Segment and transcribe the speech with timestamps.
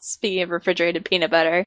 [0.00, 1.66] Speaking of refrigerated peanut butter.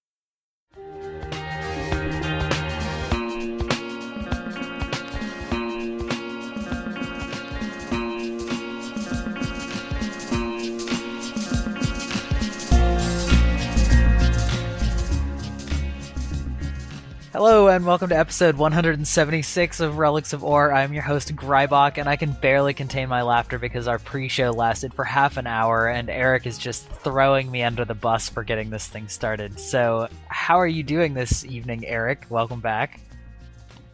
[17.39, 20.73] Hello and welcome to episode 176 of Relics of Orr.
[20.73, 24.93] I'm your host Grybach, and I can barely contain my laughter because our pre-show lasted
[24.93, 28.69] for half an hour, and Eric is just throwing me under the bus for getting
[28.69, 29.57] this thing started.
[29.57, 32.25] So, how are you doing this evening, Eric?
[32.29, 32.99] Welcome back.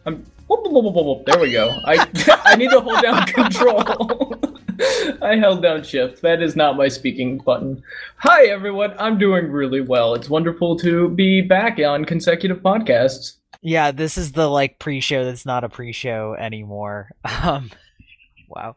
[0.06, 1.24] Um, I'm, whoop.
[1.26, 1.68] There we go.
[1.84, 2.04] I
[2.44, 4.42] I need to hold down control.
[5.22, 6.22] I held down shift.
[6.22, 7.82] That is not my speaking button.
[8.18, 8.94] Hi everyone.
[8.98, 10.14] I'm doing really well.
[10.14, 13.36] It's wonderful to be back on consecutive podcasts.
[13.62, 17.10] Yeah, this is the like pre-show that's not a pre-show anymore.
[17.42, 17.70] Um,
[18.48, 18.76] wow,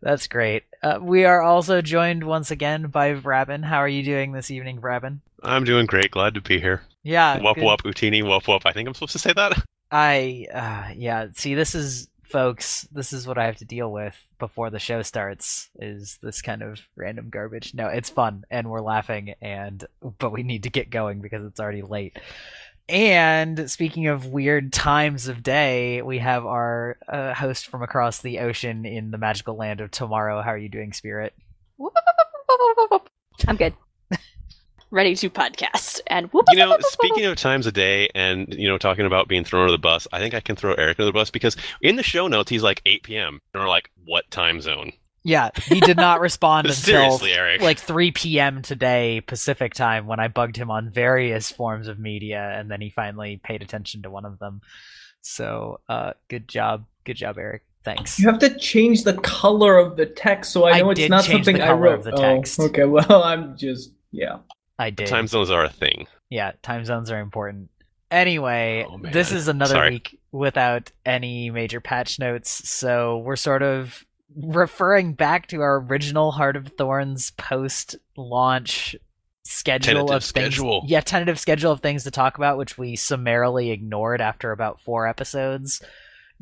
[0.00, 0.64] that's great.
[0.82, 3.64] Uh, we are also joined once again by Vrabin.
[3.64, 5.20] How are you doing this evening, Vrabin?
[5.42, 6.10] I'm doing great.
[6.10, 6.82] Glad to be here.
[7.02, 7.64] Yeah, Whoop good.
[7.64, 8.62] whoop Utini whoop whoop.
[8.66, 9.62] I think I'm supposed to say that.
[9.90, 11.26] I uh, yeah.
[11.34, 12.88] See, this is folks.
[12.90, 15.68] This is what I have to deal with before the show starts.
[15.78, 17.74] Is this kind of random garbage?
[17.74, 19.84] No, it's fun and we're laughing, and
[20.18, 22.18] but we need to get going because it's already late.
[22.88, 28.40] And speaking of weird times of day, we have our uh, host from across the
[28.40, 30.42] ocean in the magical land of tomorrow.
[30.42, 31.34] How are you doing, Spirit?
[33.46, 33.74] I'm good.
[34.92, 36.44] Ready to podcast and whoop.
[36.50, 39.72] You know, speaking of times a day and you know talking about being thrown under
[39.72, 42.28] the bus, I think I can throw Eric under the bus because in the show
[42.28, 43.40] notes he's like 8 p.m.
[43.54, 44.92] and we're like, what time zone?
[45.24, 47.62] Yeah, he did not respond until Seriously, Eric.
[47.62, 48.60] like 3 p.m.
[48.60, 52.90] today Pacific time when I bugged him on various forms of media, and then he
[52.90, 54.60] finally paid attention to one of them.
[55.22, 57.62] So, uh, good job, good job, Eric.
[57.82, 58.18] Thanks.
[58.18, 61.24] You have to change the color of the text so I I know it's not
[61.24, 62.00] something I wrote.
[62.00, 64.40] of the Oh, okay, well I'm just yeah.
[64.82, 65.06] I did.
[65.06, 66.06] Time zones are a thing.
[66.30, 67.70] Yeah, time zones are important.
[68.10, 69.90] Anyway, Oh, this is another Sorry.
[69.90, 74.04] week without any major patch notes, so we're sort of
[74.36, 78.96] referring back to our original Heart of Thorns post launch
[79.44, 80.54] schedule Tentative of things.
[80.54, 80.84] schedule.
[80.86, 85.06] Yeah, tentative schedule of things to talk about, which we summarily ignored after about four
[85.06, 85.82] episodes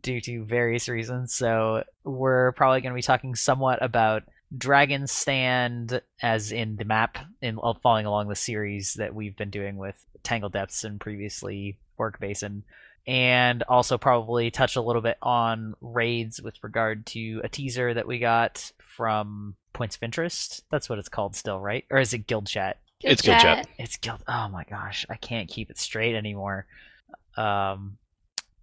[0.03, 1.35] due to various reasons.
[1.35, 4.23] So we're probably going to be talking somewhat about
[4.57, 9.77] Dragon Stand, as in the map, in following along the series that we've been doing
[9.77, 12.65] with Tangle Depths and previously Auric Basin,
[13.07, 18.07] and also probably touch a little bit on raids with regard to a teaser that
[18.07, 20.63] we got from Points of Interest.
[20.71, 21.85] That's what it's called still, right?
[21.91, 22.79] Or is it Guild Chat?
[23.03, 23.67] It's good chat.
[23.79, 24.23] It's guild.
[24.29, 26.67] Oh my gosh, I can't keep it straight anymore.
[27.37, 27.97] Um,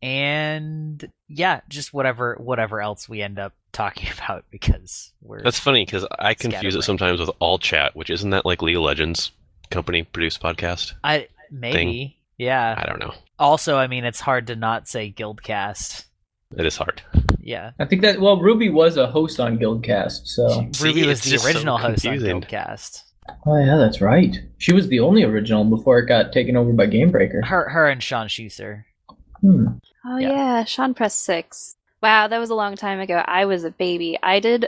[0.02, 5.86] and yeah, just whatever whatever else we end up talking about because we're That's funny
[5.86, 9.32] because I confuse it sometimes with All Chat, which isn't that like League of Legends
[9.70, 10.94] company produced podcast?
[11.04, 12.76] I maybe yeah.
[12.78, 13.14] I don't know.
[13.40, 16.06] Also, I mean, it's hard to not say Guildcast.
[16.56, 17.02] It is hard.
[17.40, 21.22] Yeah, I think that well Ruby was a host on Guildcast, so See, Ruby was
[21.22, 22.18] the just so original host on.
[22.18, 23.04] Guildcast.
[23.46, 24.38] Oh yeah, that's right.
[24.58, 27.46] She was the only original before it got taken over by Gamebreaker.
[27.46, 28.86] Her, her, and Sean Schuster.
[29.42, 29.68] Hmm.
[30.06, 30.30] Oh Yeah.
[30.30, 30.64] yeah.
[30.66, 31.76] Sean Press Six.
[32.02, 33.24] Wow, that was a long time ago.
[33.26, 34.18] I was a baby.
[34.22, 34.68] I did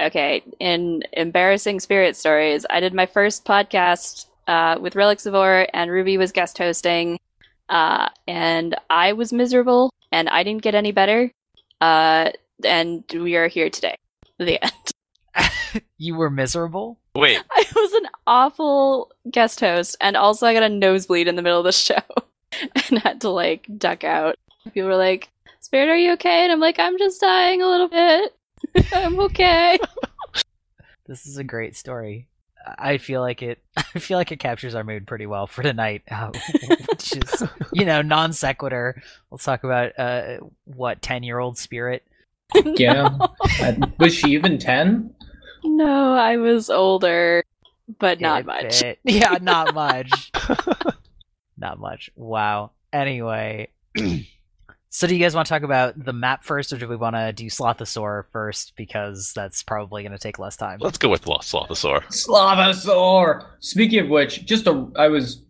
[0.00, 5.66] okay, in embarrassing spirit stories, I did my first podcast uh, with Relics of Orr
[5.74, 7.18] and Ruby was guest hosting.
[7.68, 11.30] Uh, and I was miserable and I didn't get any better.
[11.80, 12.30] Uh,
[12.64, 13.96] and we are here today.
[14.38, 14.72] The end.
[15.98, 16.98] You were miserable.
[17.14, 21.42] Wait, I was an awful guest host, and also I got a nosebleed in the
[21.42, 22.00] middle of the show
[22.74, 24.36] and had to like duck out.
[24.72, 25.28] People were like,
[25.60, 28.34] "Spirit, are you okay?" And I'm like, "I'm just dying a little bit.
[28.94, 29.78] I'm okay."
[31.06, 32.28] This is a great story.
[32.78, 33.58] I feel like it.
[33.76, 36.30] I feel like it captures our mood pretty well for tonight, uh,
[36.88, 39.02] which is you know non sequitur.
[39.30, 42.04] Let's talk about uh, what ten year old spirit.
[42.54, 43.18] Yeah.
[43.60, 45.12] Uh, was she even ten?
[45.64, 47.42] no, I was older,
[47.98, 48.80] but not much.
[48.80, 50.30] bit- Yeah, not much.
[51.58, 52.10] not much.
[52.14, 52.70] Wow.
[52.92, 53.68] Anyway,
[54.92, 57.14] so do you guys want to talk about the map first, or do we want
[57.14, 58.72] to do Slothosaur first?
[58.76, 60.80] Because that's probably going to take less time.
[60.80, 62.02] let's go with Lost Slothosaur.
[62.06, 63.46] Slavasaur.
[63.60, 65.42] Speaking of which, just a I was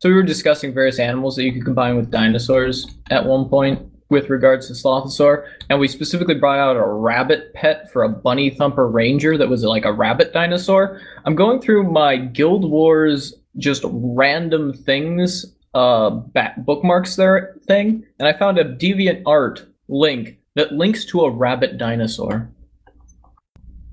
[0.00, 3.88] so we were discussing various animals that you could combine with dinosaurs at one point
[4.10, 8.50] with regards to Slothosaur, and we specifically brought out a rabbit pet for a bunny
[8.50, 11.00] thumper ranger that was like a rabbit dinosaur.
[11.24, 18.28] I'm going through my Guild Wars just random things uh back bookmarks there thing, and
[18.28, 22.50] I found a deviant art link that links to a rabbit dinosaur.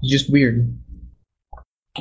[0.01, 0.77] It's just weird.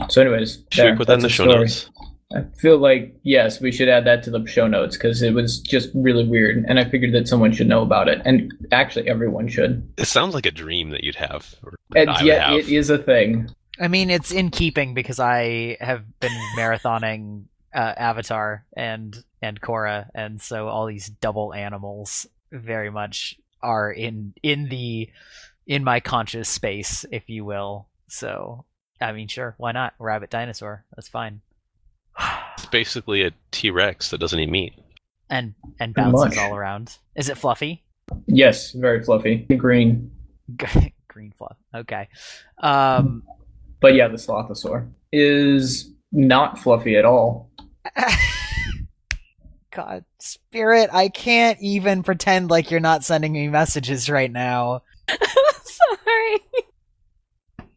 [0.09, 1.59] So, anyways, Should there, we put that in the the show story.
[1.61, 1.91] notes?
[2.35, 5.61] I feel like yes, we should add that to the show notes because it was
[5.61, 9.49] just really weird, and I figured that someone should know about it, and actually everyone
[9.49, 9.91] should.
[9.97, 11.55] It sounds like a dream that you'd have.
[11.97, 12.59] And yet, have.
[12.59, 13.49] it is a thing.
[13.81, 17.44] I mean, it's in keeping because I have been marathoning
[17.75, 24.35] uh, Avatar and and Korra, and so all these double animals very much are in
[24.43, 25.08] in the
[25.67, 27.88] in my conscious space, if you will.
[28.08, 28.64] So,
[29.00, 29.94] I mean, sure, why not?
[29.99, 31.40] Rabbit dinosaur, that's fine.
[32.58, 34.73] It's basically a T Rex that doesn't eat meat.
[35.31, 36.99] and and Pretty bounces all around.
[37.14, 37.85] Is it fluffy?
[38.26, 40.11] Yes, very fluffy, green.
[41.08, 41.56] Green fluff.
[41.75, 42.08] Okay.
[42.62, 43.23] Um.
[43.81, 47.50] But yeah, the slothosaur is not fluffy at all.
[49.78, 54.82] God, spirit, I can't even pretend like you're not sending me messages right now.
[55.08, 55.16] I'm
[56.04, 57.69] sorry.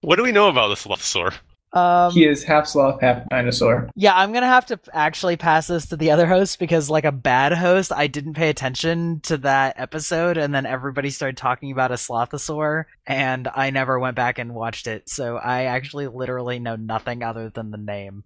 [0.00, 1.34] What do we know about the Slothosaur?
[1.72, 3.90] Um, he is half sloth, half dinosaur.
[3.94, 7.12] yeah, I'm gonna have to actually pass this to the other host because, like a
[7.12, 11.92] bad host, I didn't pay attention to that episode, and then everybody started talking about
[11.92, 15.08] a slothosaur, and I never went back and watched it.
[15.08, 18.24] So I actually literally know nothing other than the name.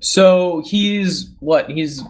[0.00, 1.70] So he's what?
[1.70, 2.02] He's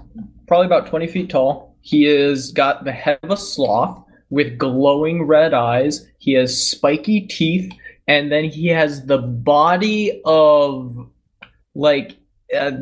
[0.46, 1.76] probably about 20 feet tall.
[1.82, 6.06] He has got the head of a sloth with glowing red eyes.
[6.18, 7.72] He has spiky teeth,
[8.06, 11.08] and then he has the body of
[11.74, 12.16] like
[12.52, 12.72] a,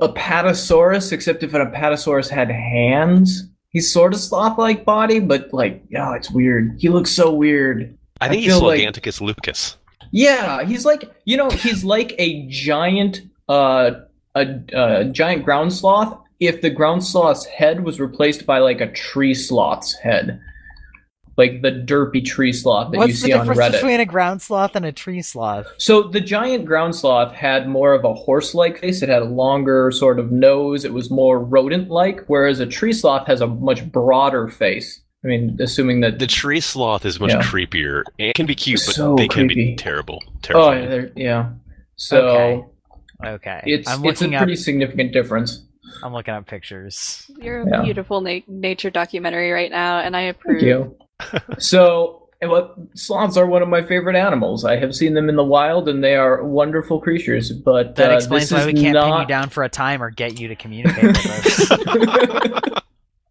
[0.00, 3.48] patasaurus, except if an apatosaurus had hands.
[3.68, 6.76] He's sort of sloth-like body, but like, yeah, it's weird.
[6.78, 7.96] He looks so weird.
[8.20, 9.76] I think I he's feel like- Sloganticus lupicus.
[10.14, 13.92] Yeah, he's like you know he's like a giant uh
[14.34, 18.90] a, a giant ground sloth if the ground sloth's head was replaced by like a
[18.92, 20.40] tree sloth's head,
[21.36, 23.46] like the derpy tree sloth that What's you see on Reddit.
[23.46, 23.80] What's the difference Reddit.
[23.80, 25.66] between a ground sloth and a tree sloth?
[25.78, 29.02] So the giant ground sloth had more of a horse-like face.
[29.02, 30.84] It had a longer sort of nose.
[30.84, 35.00] It was more rodent-like, whereas a tree sloth has a much broader face.
[35.24, 37.40] I mean, assuming that The tree sloth is much Yeah.
[37.42, 38.02] creepier.
[38.18, 39.76] It can be cute, but So they can be creepy.
[39.76, 40.18] terrible.
[40.26, 40.90] oh Terrifying.
[40.90, 41.50] they're- yeah.
[41.96, 42.64] So Okay.
[43.24, 45.62] Okay, it's I'm it's a looking pretty significant difference.
[46.02, 47.30] I'm looking up pictures.
[47.40, 47.82] You're a Yeah.
[47.82, 50.60] beautiful na- nature documentary right now, and I approve.
[50.60, 50.96] Thank you.
[51.58, 54.64] so, and what sloths are one of my favorite animals.
[54.64, 57.52] I have seen them in the wild, and they are wonderful creatures.
[57.52, 59.28] But That uh, explains this why we is can't pin you not...
[59.28, 62.82] down for a time or get you to communicate with us.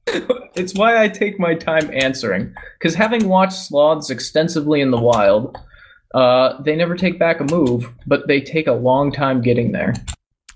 [0.55, 2.53] it's why I take my time answering.
[2.79, 5.57] Because having watched sloths extensively in the wild,
[6.13, 9.93] uh, they never take back a move, but they take a long time getting there.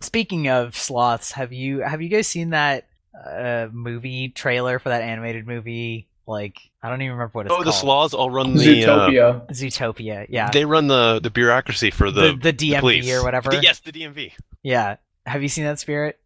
[0.01, 2.87] Speaking of sloths, have you have you guys seen that
[3.25, 6.07] uh, movie trailer for that animated movie?
[6.27, 7.61] Like, I don't even remember what it's called.
[7.61, 7.73] oh, called.
[7.73, 8.85] the sloths all run the.
[8.85, 9.49] Uh, Zootopia.
[9.51, 10.25] Zootopia.
[10.27, 13.11] Yeah, They run the, the bureaucracy for the, the, the DMV police.
[13.13, 13.51] or whatever.
[13.51, 14.31] The- yes, the DMV.
[14.63, 14.95] Yeah.
[15.27, 16.19] Have you seen that spirit?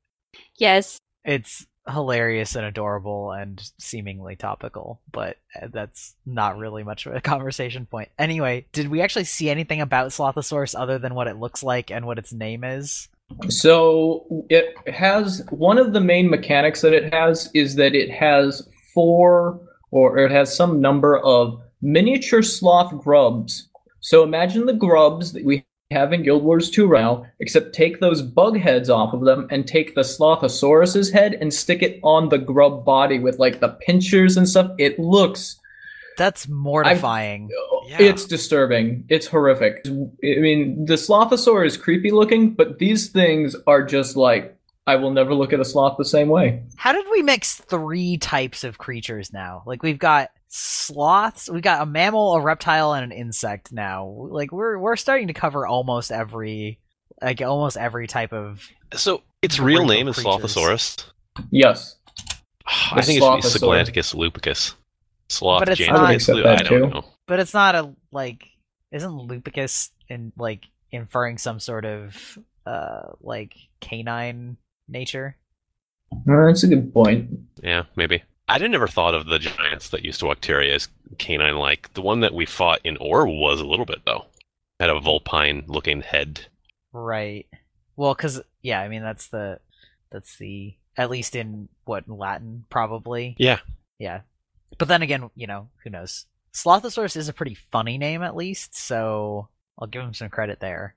[0.57, 0.99] Yes.
[1.25, 7.21] It's hilarious and adorable and seemingly topical, but uh, that's not really much of a
[7.33, 8.09] conversation point.
[8.17, 12.05] Anyway, did we actually see anything about Slothosaurus other than what it looks like and
[12.05, 13.07] what its name is?
[13.49, 18.67] So it has one of the main mechanics that it has is that it has
[18.93, 23.69] four or it has some number of miniature sloth grubs.
[24.01, 27.99] So imagine the grubs that we have in Guild Wars 2 right now, except take
[27.99, 32.29] those bug heads off of them and take the Slothosaurus's head and stick it on
[32.29, 34.69] the grub body with like the pinchers and stuff.
[34.77, 35.59] It looks
[36.15, 37.49] That's mortifying.
[37.51, 38.01] Uh, yeah.
[38.01, 39.05] it's disturbing.
[39.09, 39.83] It's horrific.
[39.87, 44.55] I mean, the Slothosaur is creepy looking, but these things are just like
[44.85, 46.61] I will never look at a sloth the same way.
[46.75, 49.63] How did we mix three types of creatures now?
[49.65, 54.05] Like we've got sloths, we got a mammal, a reptile, and an insect now.
[54.29, 56.79] Like we're we're starting to cover almost every
[57.21, 60.23] like almost every type of So its real name of is.
[60.23, 61.05] Slothosaurus.
[61.51, 61.95] Yes.
[62.91, 63.83] I think it should be Slothosaur.
[63.85, 64.73] Saglanticus lupicus.
[65.29, 67.05] Sloth But it's giganticus not- I would lu- I don't know.
[67.27, 68.45] but it's not a like
[68.91, 75.37] isn't lupicus in like inferring some sort of uh like canine nature?
[76.11, 77.29] Uh, that's a good point.
[77.61, 78.23] Yeah, maybe.
[78.49, 80.89] I didn't ever thought of the giants that used to walk Tyria as
[81.19, 81.93] canine-like.
[81.93, 84.25] The one that we fought in Orr was a little bit though.
[84.79, 86.47] Had a vulpine-looking head.
[86.91, 87.47] Right.
[87.95, 89.59] Well, cuz yeah, I mean that's the
[90.11, 93.35] that's the at least in what Latin probably.
[93.37, 93.59] Yeah.
[93.99, 94.21] Yeah.
[94.77, 96.25] But then again, you know, who knows?
[96.53, 100.95] Slothosaurus is a pretty funny name at least, so I'll give him some credit there.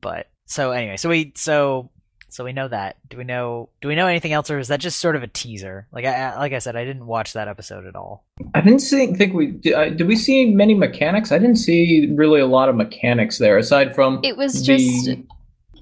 [0.00, 1.90] But so anyway, so we so
[2.30, 2.96] so we know that.
[3.08, 5.26] Do we know do we know anything else or is that just sort of a
[5.26, 5.86] teaser?
[5.92, 8.24] Like I I- like I said I didn't watch that episode at all.
[8.54, 10.06] I didn't see, think we did, I, did.
[10.06, 11.32] we see many mechanics?
[11.32, 14.76] I didn't see really a lot of mechanics there aside from It was the-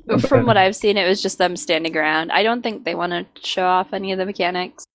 [0.06, 2.30] just From what I've seen, it was just them standing around.
[2.30, 4.86] I don't think they want to show off any of the mechanics,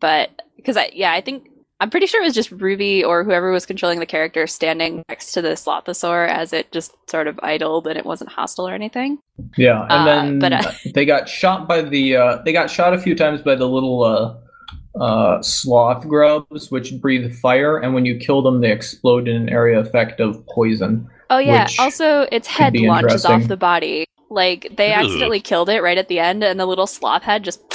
[0.00, 1.49] but because I yeah, I think
[1.80, 5.32] I'm pretty sure it was just Ruby or whoever was controlling the character standing next
[5.32, 9.18] to the Slothosaur as it just sort of idled and it wasn't hostile or anything.
[9.56, 12.92] Yeah, and Uh, then but, uh, they got shot by the uh, they got shot
[12.92, 18.04] a few times by the little uh, uh, sloth grubs, which breathe fire, and when
[18.04, 21.08] you kill them, they explode in an area effect of poison.
[21.30, 21.66] Oh yeah.
[21.78, 24.04] Also, its head launches off the body.
[24.28, 25.04] Like they Ugh.
[25.04, 27.66] accidentally killed it right at the end, and the little sloth head just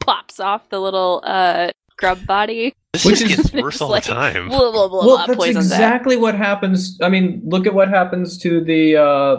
[0.00, 2.74] plops off the little uh grub body.
[2.92, 4.48] This Which just is- gets worse all like- the time.
[4.48, 5.74] Blah, blah, blah, well, blah, that's poisons it.
[5.74, 6.98] exactly what happens.
[7.02, 9.36] I mean, look at what happens to the uh,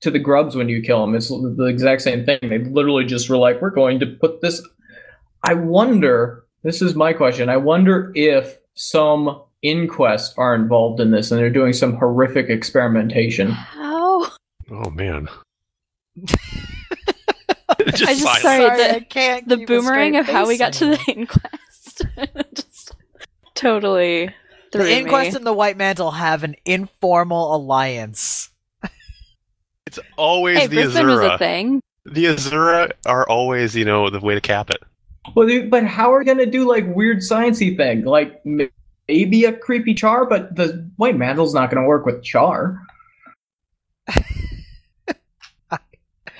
[0.00, 1.14] to the grubs when you kill them.
[1.14, 2.38] It's the exact same thing.
[2.42, 4.66] They literally just were like, "We're going to put this."
[5.44, 6.44] I wonder.
[6.62, 7.48] This is my question.
[7.48, 13.50] I wonder if some inquests are involved in this, and they're doing some horrific experimentation.
[13.50, 14.24] How?
[14.70, 15.28] Oh man.
[17.78, 18.42] I just just silence.
[18.42, 21.46] sorry, the- I can't the boomerang of how we got to the inquest
[22.54, 22.94] just
[23.54, 24.34] totally
[24.72, 25.36] The Inquest me.
[25.36, 28.50] and the White Mantle have an informal alliance.
[29.86, 31.38] It's always hey, the Brisbane was a Asura.
[31.38, 31.82] thing.
[32.06, 34.78] The Asura are always, you know, the way to cap it.
[35.34, 38.04] Well, they, but how are we gonna do like weird sciencey thing?
[38.04, 42.78] Like maybe a creepy charr, but the white mantle's not gonna work with charr.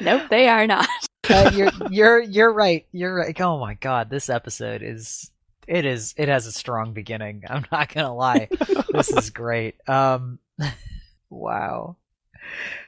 [0.00, 0.88] Nope, they are not.
[1.29, 2.87] Uh, you're you're you're right.
[2.90, 3.38] You're right.
[3.40, 5.31] Oh my god, this episode is
[5.70, 7.44] it is it has a strong beginning.
[7.48, 8.48] I'm not gonna lie.
[8.92, 9.76] this is great.
[9.88, 10.38] Um,
[11.30, 11.96] wow.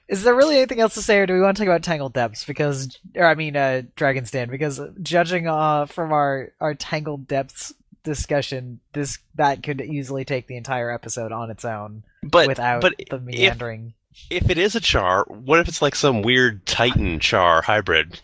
[0.08, 2.12] Is there really anything else to say, or do we want to talk about Tangled
[2.12, 2.44] Depths?
[2.44, 4.50] Because, or I mean, uh, Dragon's Den.
[4.50, 7.72] Because judging uh from our our Tangled Depths
[8.02, 12.94] discussion, this that could easily take the entire episode on its own But without but
[13.08, 13.94] the meandering.
[14.28, 18.20] if it is a charr, what if it's like some weird Titan charr hybrid?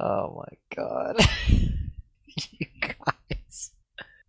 [0.00, 1.16] Oh my god.
[2.58, 3.70] you guys.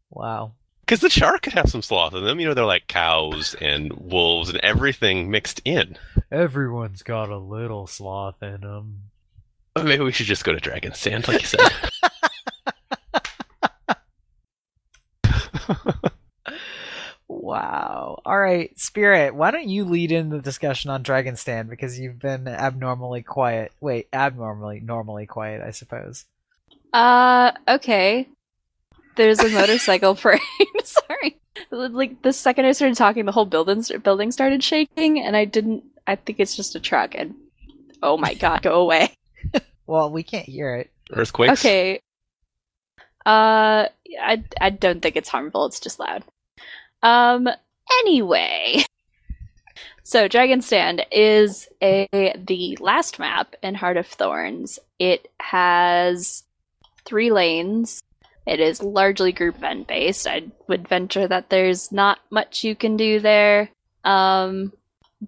[0.10, 0.54] Wow.
[0.82, 2.40] Because the shark could have some sloth in them.
[2.40, 5.98] You know, they're like cows and wolves and everything mixed in.
[6.32, 9.04] Everyone's got a little sloth in them.
[9.76, 11.72] Or maybe we should just go to Dragon's Stand, like you said.
[17.44, 18.22] Wow.
[18.26, 22.18] All right, Spirit, why don't you lead in the discussion on Dragon Stand because you've
[22.18, 23.74] been abnormally quiet.
[23.82, 26.24] Wait, abnormally, normally quiet, I suppose.
[26.94, 28.28] Uh, okay.
[29.16, 30.40] There's a motorcycle parade.
[30.84, 31.40] Sorry.
[31.72, 35.84] Like the second I started talking, the whole building building started shaking, and I didn't.
[36.08, 37.16] I think it's just a truck.
[37.16, 37.36] And
[38.02, 39.14] oh my god, go away.
[39.86, 40.92] Well, we can't hear it.
[41.12, 41.60] Earthquakes.
[41.60, 42.00] Okay.
[43.26, 43.88] Uh,
[44.22, 45.66] I I don't think it's harmful.
[45.66, 46.24] It's just loud.
[47.02, 47.50] Um.
[48.00, 48.86] Anyway.
[50.04, 54.80] So Dragon Stand is a the last map in Heart of Thorns.
[55.00, 56.44] It has
[57.06, 58.02] three lanes.
[58.46, 60.28] It is largely group event based.
[60.28, 63.70] I would venture that there's not much you can do there
[64.04, 64.74] um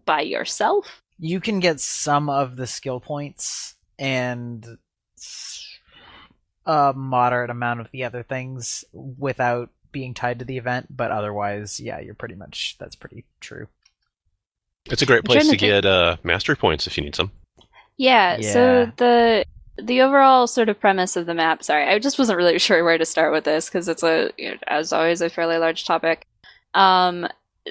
[0.06, 1.02] by yourself.
[1.18, 4.78] You can get some of the skill points and
[6.66, 11.80] a moderate amount of the other things without being tied to the event, but otherwise,
[11.80, 13.68] yeah, you're pretty much that's pretty true.
[14.88, 17.32] It's a great place to to get uh, mastery points if you need some.
[17.98, 18.54] Yeah, Yeah.
[18.54, 19.46] so the
[19.78, 22.98] the overall sort of premise of the map, sorry, I just wasn't really sure where
[22.98, 26.28] to start with this because it's a you know, as always a fairly large topic.
[26.74, 27.28] Um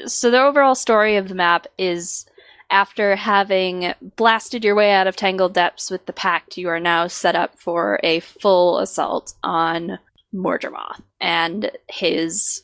[0.06, 2.26] so the overall story of the map is
[2.70, 7.06] after having blasted your way out of Tangled Depths with the Pact, you are now
[7.06, 9.98] set up for a full assault on
[10.34, 12.62] Mordremoth and his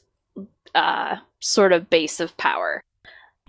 [0.75, 2.83] uh, sort of base of power.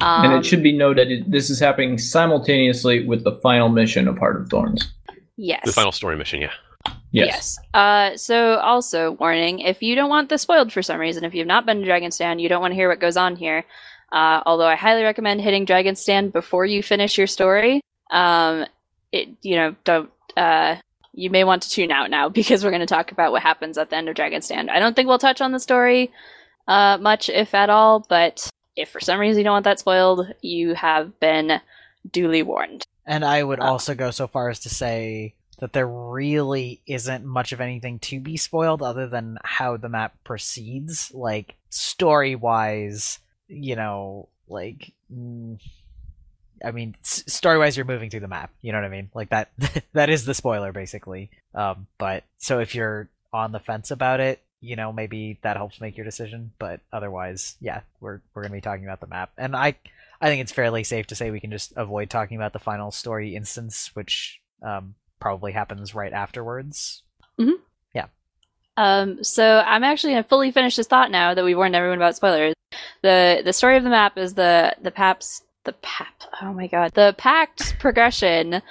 [0.02, 4.18] Um, and it should be noted this is happening simultaneously with the final mission of
[4.18, 4.94] Heart of Thorns.
[5.42, 5.62] Yes.
[5.66, 6.52] The final story mission, yeah.
[7.12, 7.60] Yes.
[7.74, 11.48] Uh, so also warning: if you don't want this spoiled for some reason, if you've
[11.48, 13.66] not been to Dragon Stand, you don't want to hear what goes on here.
[14.12, 17.82] Uh, although I highly recommend hitting Dragon Stand before you finish your story.
[18.10, 18.66] Um,
[19.12, 20.76] it you know don't uh
[21.14, 23.78] you may want to tune out now because we're going to talk about what happens
[23.78, 24.70] at the end of Dragon Stand.
[24.70, 26.12] I don't think we'll touch on the story
[26.68, 30.28] uh much if at all, but if for some reason you don't want that spoiled,
[30.42, 31.60] you have been
[32.10, 32.86] duly warned.
[33.06, 33.64] And I would Oh.
[33.64, 38.20] also go so far as to say that there really isn't much of anything to
[38.20, 41.14] be spoiled other than how the map proceeds.
[41.14, 44.92] Like, story wise, you know, like.
[45.14, 45.60] Mm,
[46.64, 48.52] I mean, story wise, you're moving through the map.
[48.62, 49.10] You know what I mean?
[49.16, 49.50] Like that.
[49.94, 51.30] that is the spoiler, basically.
[51.56, 55.82] Um, but so if you're on the fence about it, you know, maybe that helps
[55.82, 56.52] make your decision.
[56.60, 59.74] But otherwise, yeah, we're we're gonna be talking about the map, and I
[60.22, 62.92] I think it's fairly safe to say we can just avoid talking about the final
[62.92, 67.04] story instance, which um, probably happens right afterwards.
[68.78, 72.16] Um, so I'm actually gonna fully finish this thought now that we warned everyone about
[72.16, 72.54] spoilers.
[73.02, 76.92] The the story of the map is the the paps the pap oh my god
[76.96, 78.62] the pact progression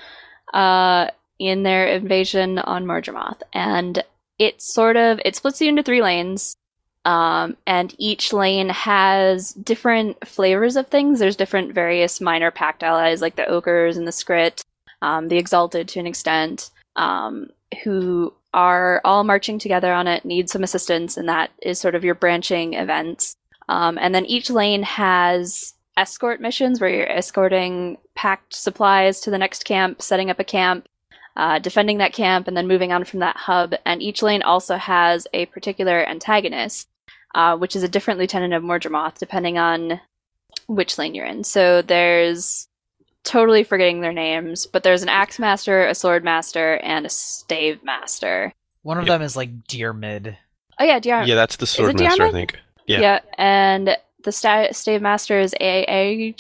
[0.53, 1.07] uh
[1.39, 4.03] in their invasion on Mordremoth and
[4.39, 6.57] it sort of it splits you into three lanes
[7.05, 13.23] um and each lane has different flavors of things there's different various minor pact allies
[13.23, 14.65] like the ogres and the skritt
[15.01, 17.49] um the exalted to an extent um
[17.85, 22.05] who are all marching together on it, need some assistance, and that is sort of
[22.05, 23.37] your branching events.
[23.69, 29.39] Um, and then each lane has escort missions where you're escorting Pact supplies to the
[29.39, 30.89] next camp, setting up a camp,
[31.37, 33.75] uh, defending that camp, and then moving on from that hub.
[33.87, 36.89] And each lane also has a particular antagonist,
[37.35, 40.01] uh, which is a different lieutenant of Mordremoth, depending on
[40.67, 41.45] which lane you're in.
[41.45, 42.69] So there's
[43.25, 47.85] totally forgetting their names, but there's an axe master, a sword master, and a stave
[47.85, 48.53] master.
[48.83, 49.09] One of Yep.
[49.19, 50.37] them is like Dearmid.
[50.79, 51.25] Oh yeah, DR.
[51.27, 52.59] Yeah, that's the sword it master, I think.
[52.87, 53.01] Yeah.
[53.01, 56.33] Yeah, and the sta- stave master is a a.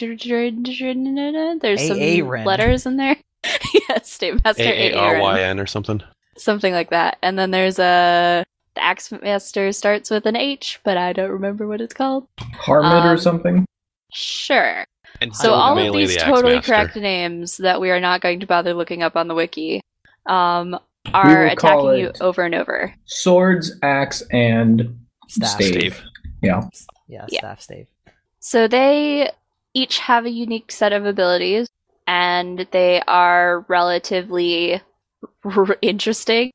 [1.61, 1.99] There's some
[2.44, 3.16] letters in there.
[3.88, 5.23] yeah, stave master A A R Aaron.
[5.23, 6.02] Y N or something.
[6.37, 7.18] something like that.
[7.23, 11.66] And then there's a the axe master starts with an H, but I don't remember
[11.66, 12.26] what it's called.
[12.38, 13.66] Harmid or Um, something.
[14.12, 14.84] Sure.
[15.20, 18.40] And So all of these the totally Axe correct names that we are not going
[18.40, 19.80] to bother looking up on the wiki
[20.26, 20.78] um,
[21.12, 22.94] are attacking you over and over.
[23.06, 24.96] Swords, axe, and
[25.28, 25.50] Staff.
[25.50, 25.68] Stave.
[25.74, 26.02] Stave.
[26.42, 26.62] Yeah.
[27.08, 27.38] Yeah, Yeah.
[27.38, 27.86] staff stave.
[28.40, 29.30] So they
[29.74, 31.68] each have a unique set of abilities,
[32.06, 34.80] and they are relatively
[35.44, 36.50] r- interesting,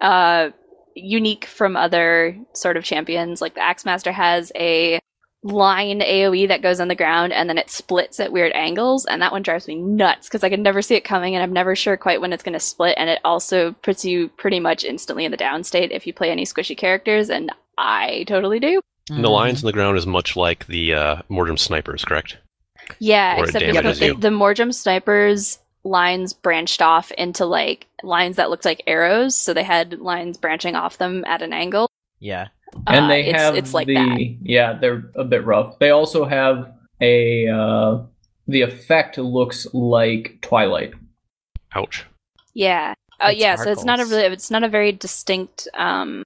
[0.00, 0.50] uh,
[0.96, 3.40] unique from other sort of champions.
[3.40, 4.98] Like the Axe Master has a
[5.42, 9.22] line AOE that goes on the ground, and then it splits at weird angles, and
[9.22, 11.76] that one drives me nuts because I can never see it coming, and I'm never
[11.76, 12.96] sure quite when it's going to split.
[12.96, 16.30] And it also puts you pretty much instantly in the down state if you play
[16.30, 18.80] any squishy characters, and I totally do.
[19.10, 22.38] And the lines on the ground is much like the uh, Mordrem snipers, correct?
[22.98, 24.14] Yeah, Or except if the, you.
[24.16, 29.62] the Mordrem snipers lines branched off into like lines that looked like arrows, so they
[29.62, 31.88] had lines branching off them at an angle.
[32.20, 32.48] Yeah.
[32.86, 34.36] And Uh, they it's, have it's like the that.
[34.42, 35.78] yeah, they're a bit rough.
[35.78, 38.02] They also have a uh,
[38.48, 40.92] the effect looks like Twilight.
[41.74, 42.04] Ouch.
[42.54, 42.94] Yeah.
[43.20, 46.22] Oh It yeah, so it's not a really it's not a very distinct um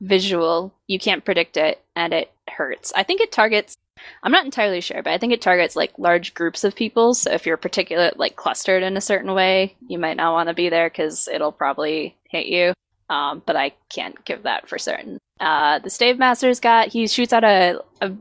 [0.00, 0.72] visual.
[0.88, 2.92] You can't predict it and it hurts.
[2.94, 3.76] I think it targets
[4.22, 7.14] I'm not entirely sure, but I think it targets like large groups of people.
[7.14, 10.54] So if you're particular like clustered in a certain way, you might not want to
[10.54, 12.74] be there cuz it'll probably hit you.
[13.08, 15.18] Um, but I can't give that for certain.
[15.40, 18.12] Uh, the Stave Master's got he shoots out a, a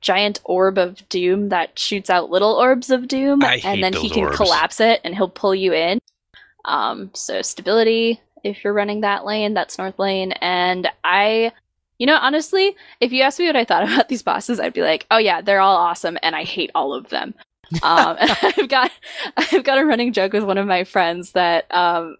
[0.00, 4.10] giant orb of doom that shoots out little orbs of doom, I and then he
[4.10, 4.36] can orbs.
[4.36, 6.00] collapse it and he'll pull you in.
[6.64, 10.32] Um, so stability if you're running that lane, that's north lane.
[10.32, 11.52] And I,
[11.98, 14.82] you know, honestly, if you asked me what I thought about these bosses, I'd be
[14.82, 17.34] like, oh yeah, they're all awesome, and I hate all of them.
[17.82, 18.90] um, I've got,
[19.36, 22.16] I've got a running joke with one of my friends that um,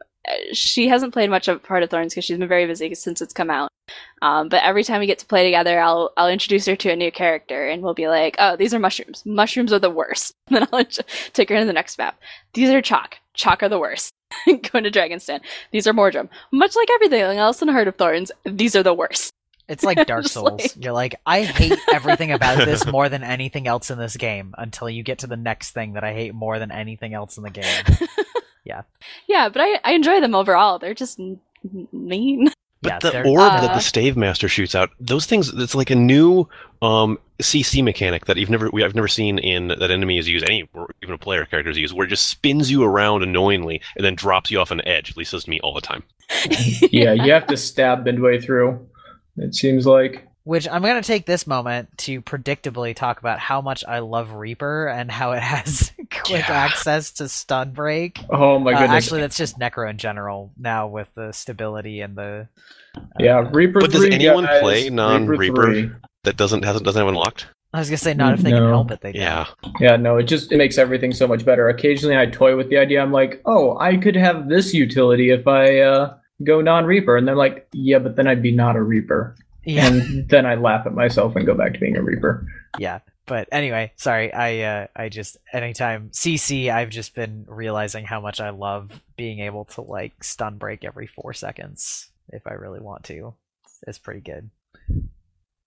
[0.52, 3.32] she hasn't played much of Heart of Thorns because she's been very busy since it's
[3.32, 3.70] come out.
[4.20, 6.96] Um, but every time we get to play together, I'll I'll introduce her to a
[6.96, 9.24] new character, and we'll be like, "Oh, these are mushrooms.
[9.24, 10.84] Mushrooms are the worst." then I'll
[11.32, 12.20] take her into the next map.
[12.52, 13.16] These are chalk.
[13.34, 14.12] Chalk are the worst.
[14.46, 15.40] Going to Dragon's Den.
[15.72, 16.28] These are Mordrem.
[16.52, 19.32] Much like everything else in Heart of Thorns, these are the worst.
[19.68, 20.60] It's like Dark Souls.
[20.62, 24.54] like- You're like, I hate everything about this more than anything else in this game
[24.56, 27.42] until you get to the next thing that I hate more than anything else in
[27.44, 27.84] the game.
[28.64, 28.82] Yeah,
[29.26, 30.78] Yeah, but I, I enjoy them overall.
[30.78, 32.50] They're just n- n- mean.
[32.82, 35.74] But Yeah, the they're- orb that Uh, the stave master shoots out, those things, it's
[35.74, 36.46] like a new
[36.82, 40.68] um, CC mechanic that you've never, we, I've never seen in that enemies use, any
[40.74, 44.04] or even a player character characters use, where it just spins you around annoyingly and
[44.04, 45.10] then drops you off an edge.
[45.12, 46.02] At least does to me all the time.
[46.92, 48.86] Yeah, you have to stab midway through.
[49.40, 50.24] It seems like.
[50.44, 54.32] Which I'm going to take this moment to predictably talk about how much I love
[54.32, 56.54] Reaper and how it has quick Yeah.
[56.54, 58.18] access to stun break.
[58.30, 59.04] Oh my Uh, goodness.
[59.04, 62.48] actually, that's just Necro in general now with the stability and the.
[62.96, 63.80] uh, yeah, Reaper.
[63.80, 64.60] But does anyone guys.
[64.62, 66.00] play non-Reaper?
[66.24, 67.46] That doesn't hasn't doesn't have unlocked.
[67.74, 68.68] I was gonna say not if they can No.
[68.70, 69.02] help it.
[69.02, 69.20] They don't.
[69.20, 69.44] Yeah,
[69.78, 71.68] Yeah, no, it just it makes everything so much better.
[71.68, 73.02] Occasionally, I toy with the idea.
[73.02, 77.36] I'm like, oh, I could have this utility if I uh, go non-Reaper, and they're
[77.36, 80.94] like, yeah, but then I'd be not a Reaper, Yeah, and then I laugh at
[80.94, 82.46] myself and go back to being a Reaper.
[82.78, 83.00] yeah.
[83.26, 84.32] But anyway, sorry.
[84.32, 89.40] I uh, I just anytime CC, I've just been realizing how much I love being
[89.40, 93.34] able to like stun break every four seconds if I really want to.
[93.86, 94.48] It's pretty good.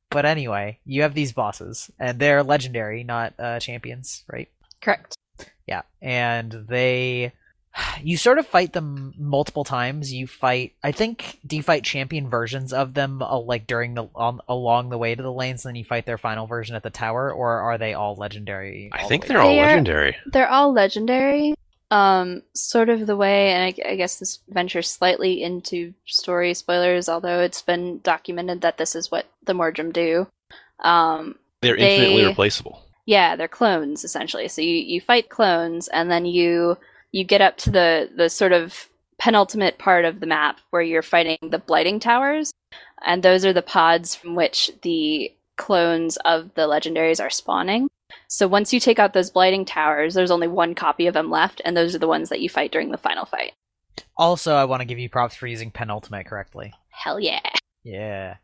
[0.09, 4.49] but anyway, you have these bosses, and they're legendary, not uh, champions, right?
[4.81, 5.15] Correct.
[5.67, 7.31] Yeah, and they
[8.03, 10.11] you sort of fight them multiple times.
[10.13, 14.07] You fight, I think, do you fight champion versions of them uh, like during the
[14.15, 16.83] on, along the way to the lanes, and then you fight their final version at
[16.83, 18.89] the tower, or are they all legendary?
[18.91, 20.15] I think the they're all They are- legendary.
[20.25, 21.55] They're all legendary.
[21.91, 27.09] Um, sort of the way, and I, I guess this ventures slightly into story spoilers,
[27.09, 30.25] although it's been documented that this is what the Mordrem do.
[30.79, 32.81] Um, They're They- infinitely replaceable.
[33.05, 34.47] yeah, they're clones essentially.
[34.47, 36.77] So you, you fight clones, and then you
[37.11, 41.01] you get up to the the sort of penultimate part of the map where you're
[41.01, 42.51] fighting the blighting towers,
[43.05, 47.87] and those are the pods from which the clones of the legendaries are spawning.
[48.27, 51.61] So once you take out those blighting towers, there's only one copy of them left,
[51.63, 53.53] and those are the ones that you fight during the final fight.
[54.17, 56.73] Also, I want to give you props for using penultimate correctly.
[56.89, 57.39] Hell yeah!
[57.83, 58.35] Yeah.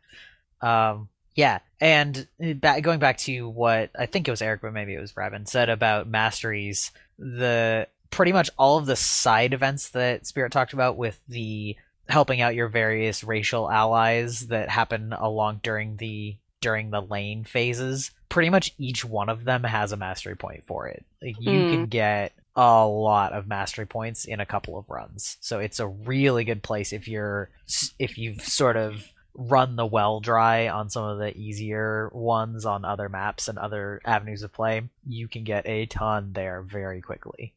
[0.60, 4.94] Um, yeah, and ba- going back to what I think it was Eric, but maybe
[4.94, 10.26] it was Rabin said about masteries, the pretty much all of the side events that
[10.26, 11.76] Spirit talked about with the
[12.08, 18.10] helping out your various racial allies that happen along during the during the lane phases.
[18.28, 21.04] Pretty much each one of them has a mastery point for it.
[21.22, 21.70] Like you Mm.
[21.70, 25.36] can get a lot of mastery points in a couple of runs.
[25.40, 27.50] So it's a really good place if you're
[27.98, 32.84] if you've sort of run the well dry on some of the easier ones on
[32.84, 34.82] other maps and other avenues of play.
[35.06, 37.54] You can get a ton there very quickly.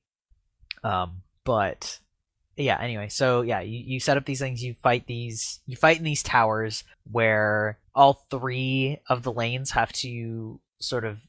[0.83, 1.99] Um, but
[2.57, 5.97] yeah, anyway, so yeah, you, you set up these things, you fight these, you fight
[5.97, 11.19] in these towers where all three of the lanes have to sort of,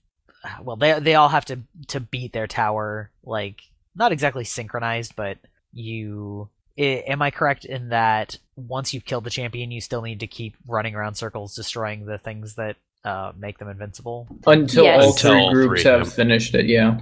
[0.61, 3.63] well, they they all have to to beat their tower like
[3.95, 5.39] not exactly synchronized, but
[5.73, 6.49] you.
[6.79, 10.27] I, am I correct in that once you've killed the champion, you still need to
[10.27, 14.27] keep running around circles, destroying the things that uh, make them invincible?
[14.47, 15.03] Until Yes.
[15.03, 16.11] all Until three all groups three, have yeah.
[16.13, 17.01] finished it, yeah.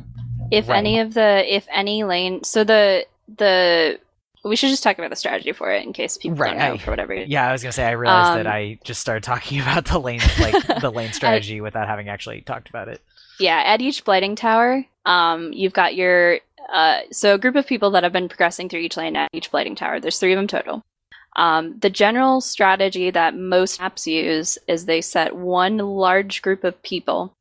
[0.50, 0.78] If Right.
[0.78, 3.06] any of the if any lane, so the
[3.38, 3.98] the
[4.42, 6.74] we should just talk about the strategy for it in case people Right, don't know
[6.74, 7.14] I- for whatever.
[7.14, 9.98] Yeah, I was gonna say I realized that Um, I just started talking about the
[10.00, 13.00] lane like the lane strategy without having actually talked about it.
[13.38, 16.38] Yeah, at each blighting tower, um, you've got your
[16.72, 19.50] uh, so a group of people that have been progressing through each lane at each
[19.50, 19.98] blighting tower.
[20.00, 20.82] There's three of them total.
[21.36, 26.80] Um, the general strategy that most maps use is they set one large group of
[26.82, 27.34] people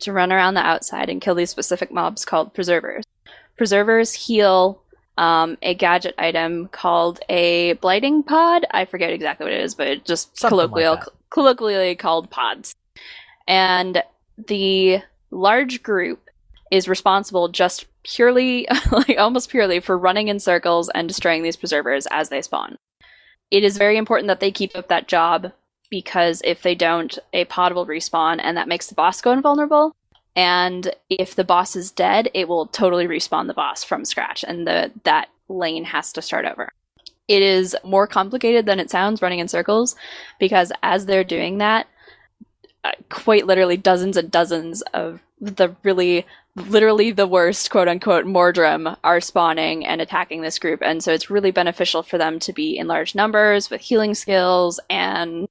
[0.00, 3.04] to run around the outside and kill these specific mobs called preservers.
[3.56, 4.82] Preservers heal
[5.18, 8.66] um, a gadget item called a blighting pod.
[8.70, 11.08] I forget exactly what it is, but it just Something like colloquial, that.
[11.30, 12.74] colloquially called pods.
[13.46, 14.02] And
[14.46, 16.28] the large group
[16.70, 22.06] is responsible just purely, like almost purely, for running in circles and destroying these preservers
[22.10, 22.76] as they spawn.
[23.50, 25.52] It is very important that they keep up that job
[25.90, 29.94] because if they don't, a pod will respawn and that makes the boss go invulnerable.
[30.34, 34.66] And if the boss is dead, it will totally respawn the boss from scratch, and
[34.66, 36.72] the that lane has to start over.
[37.28, 39.94] It is more complicated than it sounds running in circles
[40.40, 41.86] because as they're doing that,
[42.84, 48.96] uh, quite literally dozens and dozens of the really literally the worst quote unquote mordrem
[49.02, 52.76] are spawning and attacking this group and so it's really beneficial for them to be
[52.76, 55.48] in large numbers with healing skills and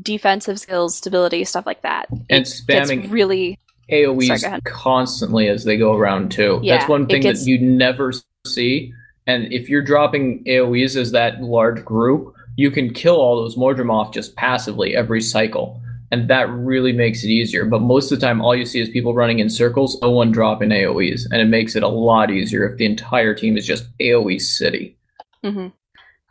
[0.00, 3.58] defensive skills stability stuff like that And It's spamming really
[3.90, 6.60] AoEs Sorry, constantly as they go around too.
[6.62, 8.12] Yeah, That's one thing gets- that you never
[8.46, 8.92] see.
[9.26, 13.90] And if you're dropping AoEs as that large group, you can kill all those Mordrem
[13.90, 15.80] off just passively every cycle.
[16.10, 17.64] And that really makes it easier.
[17.64, 20.32] But most of the time, all you see is people running in circles, no one
[20.32, 21.26] dropping AoEs.
[21.30, 24.96] And it makes it a lot easier if the entire team is just AoE city.
[25.44, 25.68] hmm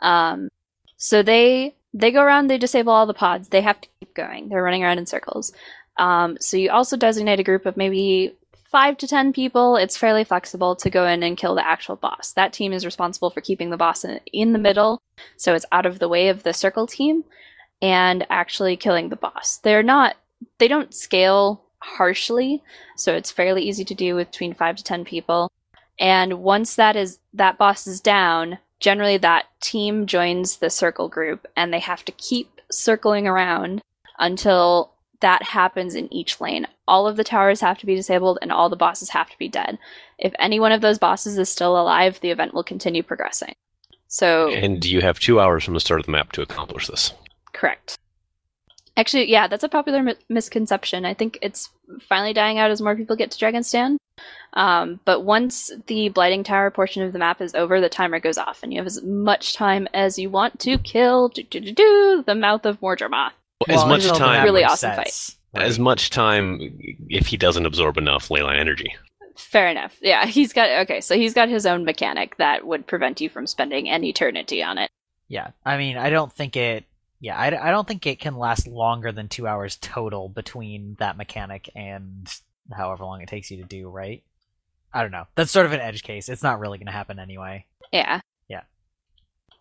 [0.02, 0.50] Um,
[0.98, 3.50] so they they go around, they disable all the pods.
[3.50, 4.50] They have to keep going.
[4.50, 5.52] They're running around in circles.
[5.98, 8.36] Um, so you also designate a group of maybe
[8.72, 9.78] five to ten people.
[9.78, 12.34] It's fairly flexible to go in and kill the actual boss.
[12.34, 15.02] That team is responsible for keeping the boss in, in the middle,
[15.38, 17.24] so it's out of the way of the circle team,
[17.82, 19.58] and actually killing the boss.
[19.58, 20.16] They're not.
[20.60, 22.64] They don't scale harshly,
[22.96, 25.52] so it's fairly easy to do with between five to ten people.
[26.00, 31.48] And once that is that boss is down, generally that team joins the circle group
[31.56, 33.82] and they have to keep circling around
[34.20, 36.68] until that happens in each lane.
[36.88, 39.48] All of the towers have to be disabled and all the bosses have to be
[39.48, 39.80] dead.
[40.20, 43.54] If any one of those bosses is still alive, the event will continue progressing.
[44.08, 47.14] So, And you have two hours from the start of the map to accomplish this.
[47.58, 47.98] Correct.
[48.96, 51.06] Actually, yeah, that's a popular mi- misconception.
[51.06, 51.70] I think it's
[52.02, 53.74] finally dying out as more people get to Dragon's
[54.54, 58.40] Um, but once the Blighting Tower portion of the map is over, the timer goes
[58.40, 61.74] off, and you have as much time as you want to kill do, do, do,
[61.74, 63.34] do, the mouth of Mordremoth.
[63.68, 64.44] as much time.
[64.44, 65.36] Really awesome resets.
[65.54, 66.60] as much time
[67.10, 68.96] if he doesn't absorb enough leyline energy.
[69.36, 69.96] Fair enough.
[70.02, 71.02] Yeah, he's got okay.
[71.02, 74.80] So he's got his own mechanic that would prevent you from spending an eternity on
[74.80, 74.90] it.
[75.28, 76.86] Yeah, I mean, I don't think it.
[77.20, 81.18] Yeah, I, I don't think it can last longer than two hours total between that
[81.18, 82.32] mechanic and
[82.72, 83.90] however long it takes you to do.
[83.90, 84.24] Right?
[84.94, 85.26] I don't know.
[85.36, 86.30] That's sort of an edge case.
[86.30, 87.66] It's not really going to happen anyway.
[87.92, 88.22] Yeah.
[88.48, 88.62] Yeah.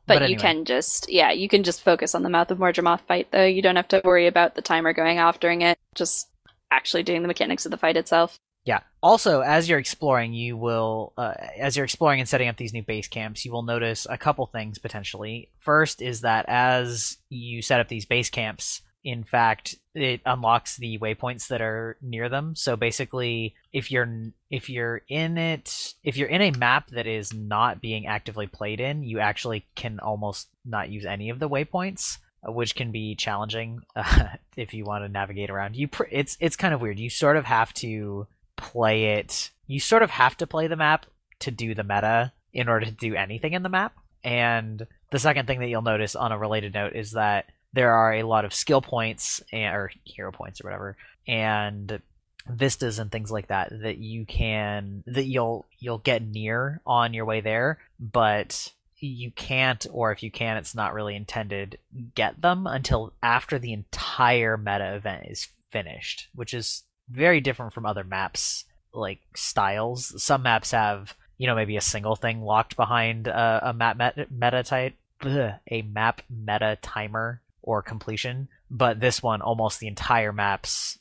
[0.07, 0.41] But, But you anyway.
[0.41, 3.45] can just yeah, you can just focus on the mouth of Mordremoth fight though.
[3.45, 5.79] You don't have to worry about the timer going off during it.
[5.95, 6.29] Just
[6.71, 8.39] actually doing the mechanics of the fight itself.
[8.67, 8.81] Yeah.
[9.01, 12.83] Also, as you're exploring, you will, uh, as you're exploring and setting up these new
[12.83, 15.51] base camps, you will notice a couple things potentially.
[15.61, 20.99] First is that as you set up these base camps, in fact, it unlocks the
[20.99, 22.57] waypoints that are near them.
[22.57, 27.33] So basically, if you're if you're in it, if you're in a map that is
[27.33, 32.19] not being actively played in, you actually can almost not use any of the waypoints
[32.47, 35.77] uh, which can be challenging uh, if you want to navigate around.
[35.77, 36.99] You pr- it's it's kind of weird.
[36.99, 39.51] You sort of have to play it.
[39.67, 41.07] You sort of have to play the map
[41.41, 43.95] to do the meta in order to do anything in the map.
[44.25, 48.15] And the second thing that you'll notice on a related note is that there are
[48.15, 50.97] a lot of skill points and, or hero points or whatever
[51.29, 52.01] and
[52.49, 57.25] vistas and things like that that you can that you'll you'll get near on your
[57.25, 61.79] way there but you can't or if you can it's not really intended
[62.15, 67.87] get them until after the entire meta event is finished which is very different from
[67.87, 73.27] other maps like styles some maps have you know maybe a single thing locked behind
[73.27, 79.23] a, a map meta, meta type bleh, a map meta timer or completion but this
[79.23, 80.99] one almost the entire maps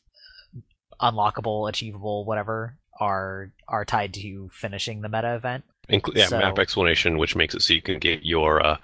[1.02, 5.64] unlockable achievable whatever are are tied to finishing the meta event
[6.16, 8.78] yeah, So- map explanation, which makes it so you can get your uh,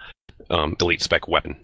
[0.49, 1.55] um, elite spec weapon.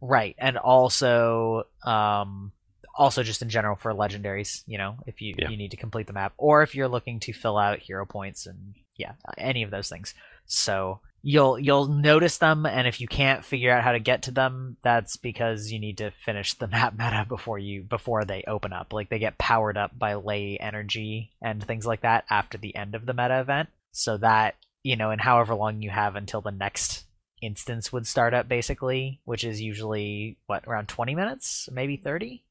[0.00, 2.52] Right, and also, um,
[2.96, 5.48] also just in general for legendaries, you know, if you Yeah.
[5.50, 8.46] you need to complete the map, or if you're looking to fill out hero points
[8.46, 10.14] and yeah, any of those things.
[10.46, 14.30] So you'll you'll notice them, and if you can't figure out how to get to
[14.30, 18.72] them, that's because you need to finish the map meta before you before they open
[18.72, 18.92] up.
[18.92, 22.94] Like they get powered up by ley energy and things like that after the end
[22.94, 23.70] of the meta event.
[23.92, 27.04] So that you know, and however long you have until the next
[27.42, 32.42] instance would start up basically which is usually what around 20 minutes maybe 30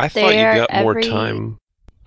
[0.00, 1.58] I thought you They're got more time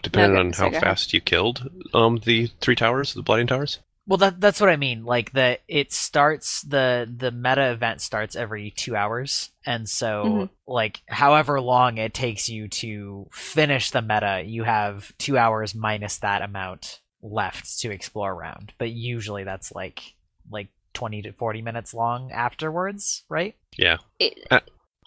[0.02, 3.80] depending Okay, on how go fast you killed um, the three towers, the Blooding Towers.
[4.06, 8.36] well that that's what i mean like the it starts the the meta event starts
[8.36, 10.50] every 2 hours and so Mhm.
[10.68, 16.18] like however long it takes you to finish the meta you have 2 hours minus
[16.18, 20.16] that amount left to explore around but usually that's like
[20.52, 23.98] like 20 to 40 minutes long afterwards right Yeah.
[24.20, 24.60] It, Uh,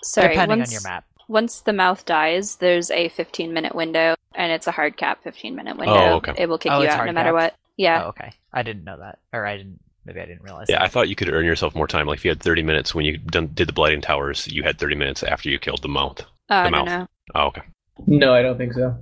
[0.03, 4.14] sorry, depending once, on your map Once the mouth dies, there's a 15 minute window,
[4.34, 5.94] and it's a hard cap 15 minute window.
[5.96, 6.34] Oh, okay.
[6.38, 7.52] It will kick Oh, you it's out no hard matter capped?
[7.54, 7.54] what.
[7.78, 8.04] Yeah.
[8.04, 10.84] oh okay i didn't know that or i didn't maybe i didn't realize Yeah, that.
[10.84, 12.06] I thought you could earn yourself more time.
[12.06, 14.78] Like if you had 30 minutes when you done, did the Blooding Towers, you had
[14.78, 16.22] 30 minutes after you killed the mount.
[16.48, 17.00] Uh, I the don't mouth.
[17.00, 17.06] know.
[17.34, 17.62] Oh, okay.
[18.06, 18.96] No, I don't think so.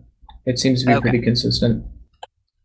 [0.47, 1.03] It seems to be Okay.
[1.03, 1.85] pretty consistent.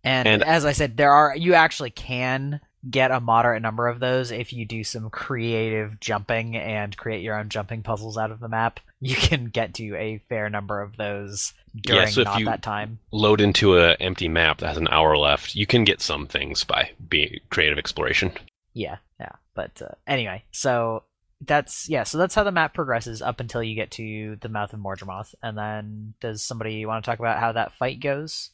[0.04, 4.00] And, And- as I said, there are you actually can get a moderate number of
[4.00, 8.40] those if you do some creative jumping and create your own jumping puzzles out of
[8.40, 8.80] the map.
[9.02, 13.00] You can get to a fair number of those during so if not that time.
[13.12, 15.56] Load into an empty map that has an hour left.
[15.56, 18.34] You can get some things by being creative exploration.
[18.74, 19.32] Yeah, yeah.
[19.56, 21.04] But uh, anyway, so
[21.46, 22.04] that's yeah.
[22.04, 25.34] So that's how the map progresses up until you get to the mouth of Mordremoth,
[25.42, 28.52] and then does somebody want to talk about how that fight goes?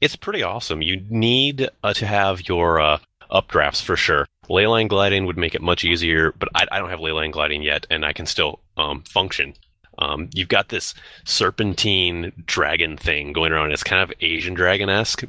[0.00, 0.82] It's pretty awesome.
[0.82, 2.98] You need uh, to have your uh,
[3.32, 4.26] updrafts for sure.
[4.48, 7.86] Leyline gliding would make it much easier, but I, I don't have leyline gliding yet,
[7.90, 9.54] and I can still um, function.
[9.98, 13.72] Um, you've got this serpentine dragon thing going around.
[13.72, 15.24] It's kind of Asian dragon esque,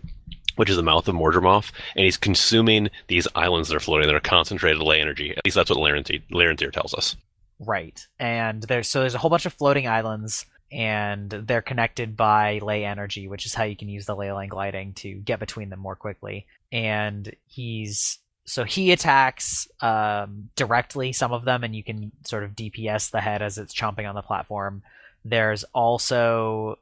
[0.56, 4.16] which is the mouth of Mordremoth, and he's consuming these islands that are floating that
[4.16, 5.32] are concentrated ley energy.
[5.32, 7.16] At least that's what Laranthir, tells us.
[7.60, 8.06] Right.
[8.20, 12.84] And there's so there's a whole bunch of floating islands and they're connected by ley
[12.84, 15.80] energy, which is how you can use the ley line gliding to get between them
[15.80, 16.48] more quickly.
[16.74, 22.52] And he's so he attacks um, directly some of them, and you can sort of
[22.52, 24.84] DPS the head as it's chomping on the platform.
[25.24, 26.80] There's also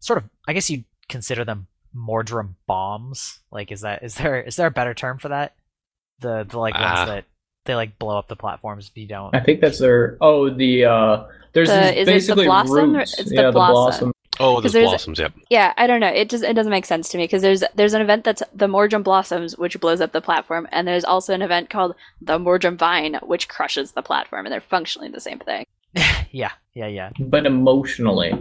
[0.00, 3.38] sort of, I guess you'd consider them Mordrem bombs.
[3.52, 5.54] Like, is that is there is there a better term for that?
[6.20, 6.94] The the like Ah.
[6.96, 7.24] ones that
[7.66, 9.34] they like blow up the platforms if you don't.
[9.36, 10.16] I think that's their.
[10.20, 13.18] Oh, the uh, there's The- these is it the basically blossom or- roots.
[13.20, 14.12] it's the yeah, blossom.
[14.40, 15.32] Oh, 'Cause those there's- blossoms, yep.
[15.48, 16.08] Yeah, I don't know.
[16.08, 18.66] It just it doesn't make sense to me because there's there's an event that's the
[18.66, 22.76] Mordrem Blossoms, which blows up the platform, and there's also an event called the Mordrem
[22.76, 25.64] Vine, which crushes the platform, and they're functionally the same thing.
[26.32, 27.10] yeah, yeah, yeah.
[27.20, 28.32] but emotionally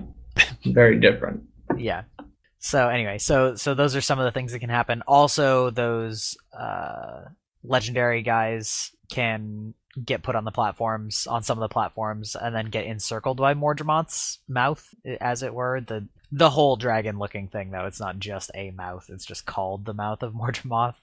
[0.66, 1.44] very different.
[1.78, 2.04] yeah.
[2.60, 5.04] So anyway, so so those are some of the things that can happen.
[5.08, 7.26] Also, those uh,
[7.64, 12.70] legendary guys can get put on the platforms on some of the platforms and then
[12.70, 15.82] get encircled by Mordremoth's mouth, as it were.
[15.82, 19.86] The the whole dragon looking thing though, it's not just a mouth, it's just called
[19.86, 20.96] the mouth of Mordremoth.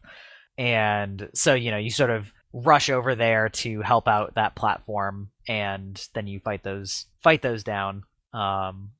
[0.59, 5.31] And so, you know, you sort of rush over there to help out that platform
[5.46, 8.03] and then you fight those fight those down.
[8.33, 8.90] Um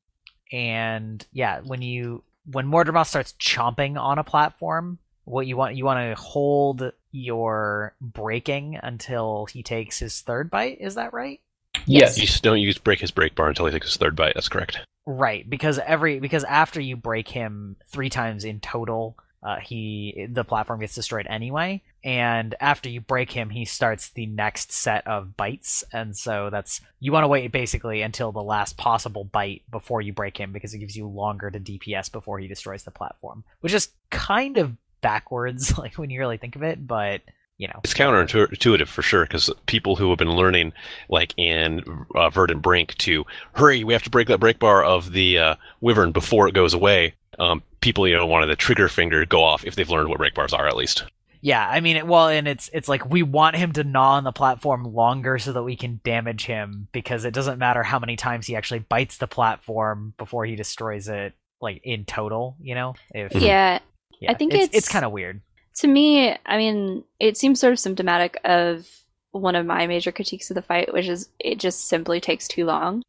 [0.53, 5.85] and yeah, when you when Mordremoth starts chomping on a platform, what you want you
[5.85, 10.79] want to hold your breaking until he takes his third bite.
[10.81, 11.41] Is that right?
[11.87, 12.19] Yes.
[12.19, 14.35] You just don't use break his break bar until he takes his third bite.
[14.35, 14.79] That's correct.
[15.07, 20.45] Right, because every because after you break him three times in total, uh, he the
[20.45, 21.83] platform gets destroyed anyway.
[22.05, 26.83] And after you break him, he starts the next set of bites, and so that's
[27.01, 30.75] you want to wait basically until the last possible bite before you break him because
[30.75, 34.77] it gives you longer to DPS before he destroys the platform, which is kind of
[35.01, 37.23] backwards, like when you really think of it, but
[37.59, 37.81] you know.
[37.85, 40.73] It's counterintuitive for sure because people who have been learning,
[41.09, 41.85] like in
[42.15, 45.55] uh, Verdant Brink, to hurry, we have to break that break bar of the uh,
[45.81, 47.15] Wyvern before it goes away.
[47.39, 50.19] Um, people, you know, wanted the trigger finger to go off if they've learned what
[50.19, 51.05] break bars are at least.
[51.43, 54.25] Yeah, I mean, it, well, and it's it's like we want him to gnaw on
[54.25, 58.17] the platform longer so that we can damage him because it doesn't matter how many
[58.17, 62.95] times he actually bites the platform before he destroys it, like in total, you know.
[63.15, 63.79] If, Yeah,
[64.21, 65.41] yeah, I think it's it's- it's kind of weird.
[65.77, 68.87] to me, I mean, it seems sort of symptomatic of
[69.33, 72.65] one of my major critiques of the fight, which is it just simply takes too
[72.65, 73.03] long.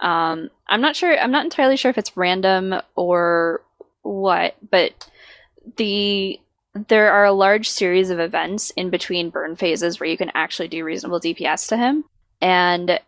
[0.00, 1.16] Um, I'm not sure.
[1.18, 3.62] I'm not entirely sure if it's random or
[4.02, 5.08] what, but
[5.76, 6.40] the
[6.88, 10.68] there are a large series of events in between burn phases where you can actually
[10.68, 12.04] do reasonable DPS to him,
[12.40, 12.98] and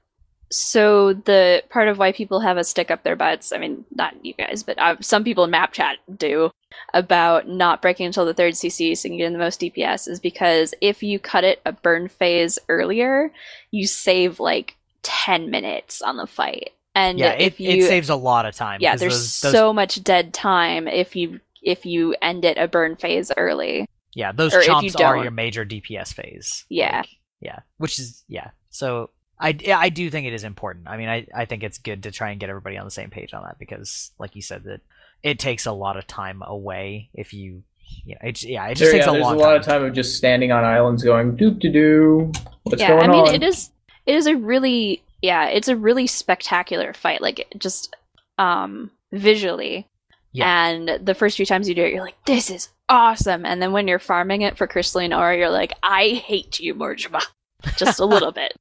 [0.53, 3.53] so the part of why people have a stick up their butts.
[3.53, 6.51] I mean, not you guys, but uh, some people in map chat do
[6.95, 10.09] about not breaking until the third CC so you can get in the most DPS
[10.09, 13.33] is because if you cut it a burn phase earlier,
[13.71, 16.71] you save like 10 minutes on the fight.
[16.95, 18.81] And Yeah, if it, you it saves a lot of time.
[18.83, 22.69] yeah there's those, those, so much dead time if you if you end it a
[22.69, 23.87] burn phase early.
[24.15, 26.67] yeah those or chomps are your major DPS phase.
[26.69, 26.99] Yeah.
[26.99, 27.09] Like,
[27.41, 28.51] yeah, which is yeah.
[28.69, 29.11] So
[29.43, 30.89] I I do think it is important.
[30.89, 33.11] I mean, I I think it's good to try and get everybody on the same
[33.11, 34.81] page on that because, like you said, that
[35.23, 37.63] it takes a lot of time away if you.
[38.07, 39.57] Yeah, it, yeah, it just There- takes yeah, a there's a lot time.
[39.57, 42.33] of time of just standing on islands going doop de doo.
[42.63, 43.35] What's yeah, going I mean on?
[43.35, 43.71] it is
[44.07, 47.21] it is a really yeah, it's a really spectacular fight.
[47.21, 47.95] Like just
[48.39, 49.89] um visually.
[50.33, 50.69] Yeah.
[50.69, 53.45] And the first few times you do it, you're like, this is awesome.
[53.45, 57.21] And then when you're farming it for crystalline ore, you're like, I hate you, Morjima.
[57.77, 58.55] Just a little bit.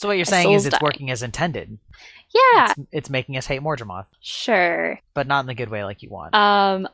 [0.00, 0.82] So what you're saying is it's dying.
[0.82, 1.76] working as intended.
[2.30, 4.98] Yeah, It's, it's making us hate Mordremoth, sure.
[5.12, 6.34] but not in the good way like you want.
[6.34, 6.88] Um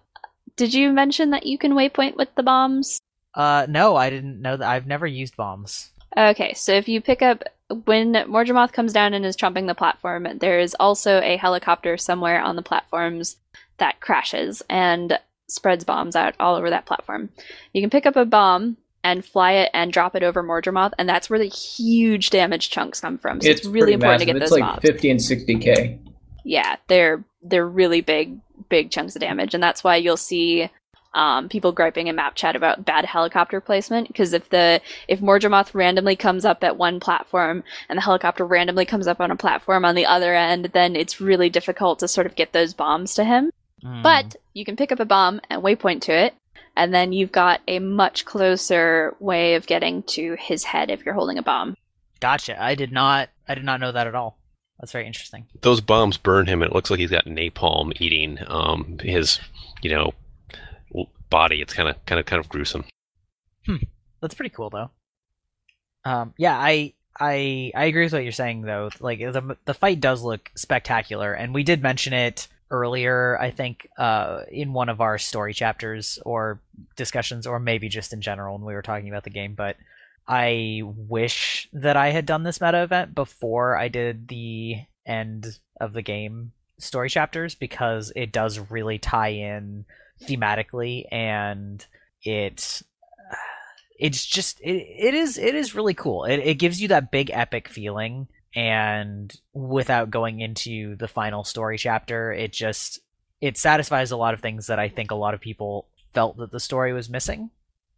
[0.57, 3.01] did you mention that you can waypoint with the bombs?
[3.33, 4.66] Uh, no, I didn't know that.
[4.69, 5.90] I've never used bombs.
[6.16, 7.45] Okay, so if you pick up
[7.85, 12.40] when Mordremoth comes down and is chomping the platform, there is also a helicopter somewhere
[12.40, 13.37] on the platforms
[13.79, 15.16] that crashes and
[15.47, 17.29] spreads bombs out all over that platform.
[17.73, 21.09] You can pick up a bomb and fly it and drop it over Mordremoth, and
[21.09, 23.40] that's where the huge damage chunks come from.
[23.40, 24.40] So it's, really pretty important to massive.
[24.40, 24.83] get It's those like mobs.
[24.83, 25.99] 50 and 60k.
[26.45, 28.38] Yeah, they're they're really big
[28.69, 30.71] big chunks of damage, and that's why you'll see
[31.14, 34.09] um, people griping in map chat about bad helicopter placement.
[34.09, 38.87] Because if the if Mordremoth randomly comes up at one platform and the helicopter randomly
[38.87, 42.27] comes up on a platform on the other end, then it's really difficult to sort
[42.27, 43.53] of get those bombs to him.
[43.83, 44.03] Hmm.
[44.03, 46.35] But you can pick up a bomb and waypoint to it,
[46.77, 51.15] and then you've got a much closer way of getting to his head if you're
[51.15, 51.77] holding a bomb.
[52.21, 52.62] gotcha.
[52.62, 53.31] I did not.
[53.49, 54.39] I did not know that at all.
[54.79, 55.47] That's very interesting.
[55.62, 59.41] Those bombs burn him, and it looks like he's got napalm eating um, his,
[59.81, 60.12] you know,
[61.31, 61.62] body.
[61.62, 62.85] It's kind of, kind of, kind of gruesome.
[63.65, 63.77] Hmm.
[64.21, 64.91] That's pretty cool though.
[66.05, 68.91] Um, yeah, I I I agree with what you're saying though.
[69.01, 73.38] Like the the fight does look spectacular, and we did mention it earlier.
[73.40, 76.60] I think uh, in one of our story chapters or
[76.96, 79.54] discussions, or maybe just in general when we were talking about the game.
[79.54, 79.77] But
[80.29, 85.92] I wish that I had done this meta event before I did the end of
[85.92, 89.85] the game story chapters because it does really tie in
[90.23, 91.87] thematically and
[92.23, 92.83] it
[93.98, 97.31] it's just it, it is it is really cool it, it gives you that big
[97.31, 98.27] epic feeling
[98.57, 102.98] and without going into the final story chapter it just
[103.40, 105.87] it satisfies a lot of things that i think a lot of people
[106.17, 107.50] felt that the story was missing.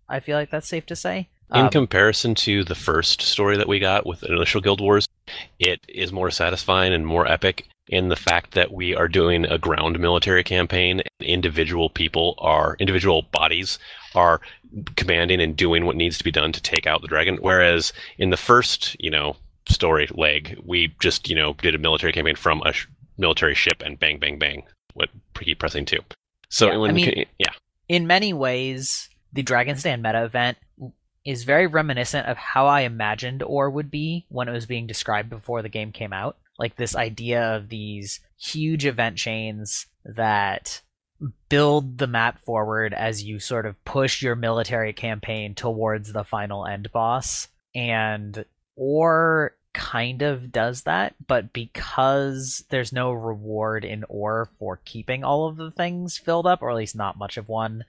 [0.09, 1.29] I feel like that's safe to say.
[1.55, 5.07] In Um, comparison to the first story that we got with Initial Guild Wars,
[5.61, 9.57] it is more satisfying and more epic in the fact that we are doing a
[9.57, 13.79] ground military campaign and individual people are individual bodies
[14.17, 14.41] are
[14.97, 17.39] commanding and doing what needs to be done to take out the dragon.
[17.41, 19.37] Whereas in the first you know
[19.69, 23.83] story leg we just you know did a military campaign from a sh- military ship
[23.85, 24.63] and bang bang bang
[24.95, 25.09] what
[25.39, 26.01] keep pressing to
[26.49, 27.53] so Yeah, when I mean- yeah
[27.89, 30.59] in many ways, the Dragon's Den meta event
[31.25, 35.31] is very reminiscent of how I imagined Orr would be when it was being described
[35.31, 36.37] before the game came out.
[36.59, 40.83] Like this idea of these huge event chains that
[41.49, 46.67] build the map forward as you sort of push your military campaign towards the final
[46.67, 47.49] end boss.
[47.75, 48.45] And
[48.77, 55.47] Orr kind of does that, but because there's no reward in Orr for keeping all
[55.47, 57.85] of the things filled up, or at least not much of one,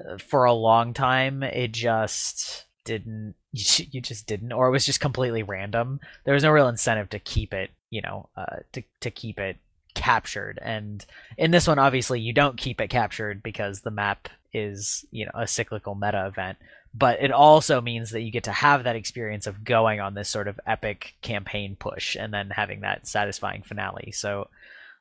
[0.00, 3.34] uh, for a long time, it just didn't.
[3.56, 6.00] You just didn't, or it was just completely random.
[6.24, 9.58] There was no real incentive to keep it, you know, uh, to to keep it
[9.94, 10.58] captured.
[10.60, 11.04] And
[11.38, 15.32] in this one, obviously, you don't keep it captured because the map is, you know,
[15.34, 16.58] a cyclical meta event.
[16.96, 20.28] But it also means that you get to have that experience of going on this
[20.28, 24.12] sort of epic campaign push and then having that satisfying finale.
[24.12, 24.48] So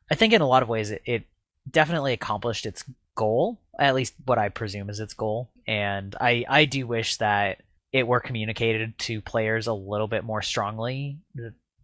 [0.09, 1.23] I think in a lot of ways it, it
[1.69, 2.83] definitely accomplished its
[3.15, 5.51] goal, at least what I presume is its goal.
[5.67, 10.41] And I, I do wish that it were communicated to players a little bit more
[10.41, 11.19] strongly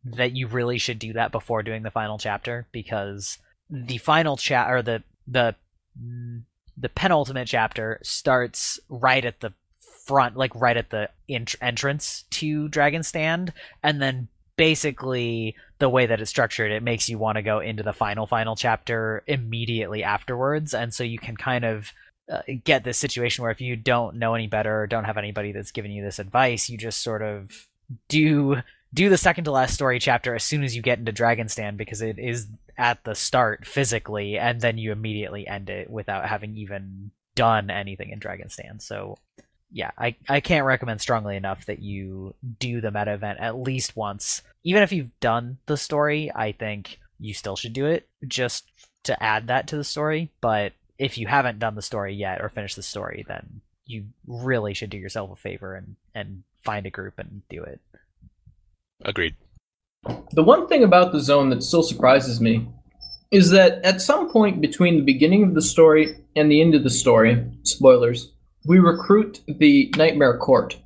[0.03, 3.37] that you really should do that before doing the final chapter because
[3.69, 5.55] the final chat or the the
[6.77, 9.53] the penultimate chapter starts right at the
[10.09, 11.07] front like right at the
[11.61, 13.53] entrance to dragon stand
[13.83, 17.83] and then basically the way that it's structured it makes you want to go into
[17.83, 21.93] the final final chapter immediately afterwards and so you can kind of
[22.27, 25.51] uh, get this situation where if you don't know any better or don't have anybody
[25.51, 27.67] that's giving you this advice you just sort of
[28.07, 28.57] do
[28.91, 31.77] do the second to last story chapter as soon as you get into dragon stand
[31.77, 32.47] because it is
[32.79, 38.09] at the start physically and then you immediately end it without having even done anything
[38.09, 38.81] in dragon stand.
[38.81, 39.17] So
[39.71, 43.95] yeah, I, I can't recommend strongly enough that you do the meta event at least
[43.95, 44.41] once.
[44.63, 48.65] Even if you've done the story, I think you still should do it just
[49.03, 50.31] to add that to the story.
[50.41, 54.73] But if you haven't done the story yet or finished the story, then you really
[54.73, 57.79] should do yourself a favor and, and find a group and do it.
[59.03, 59.35] agreed
[60.31, 62.67] The one thing about the zone that still surprises me
[63.31, 66.83] is that at some point between the beginning of the story and the end of
[66.83, 68.31] the story, spoilers,
[68.65, 70.77] we recruit the Nightmare Court.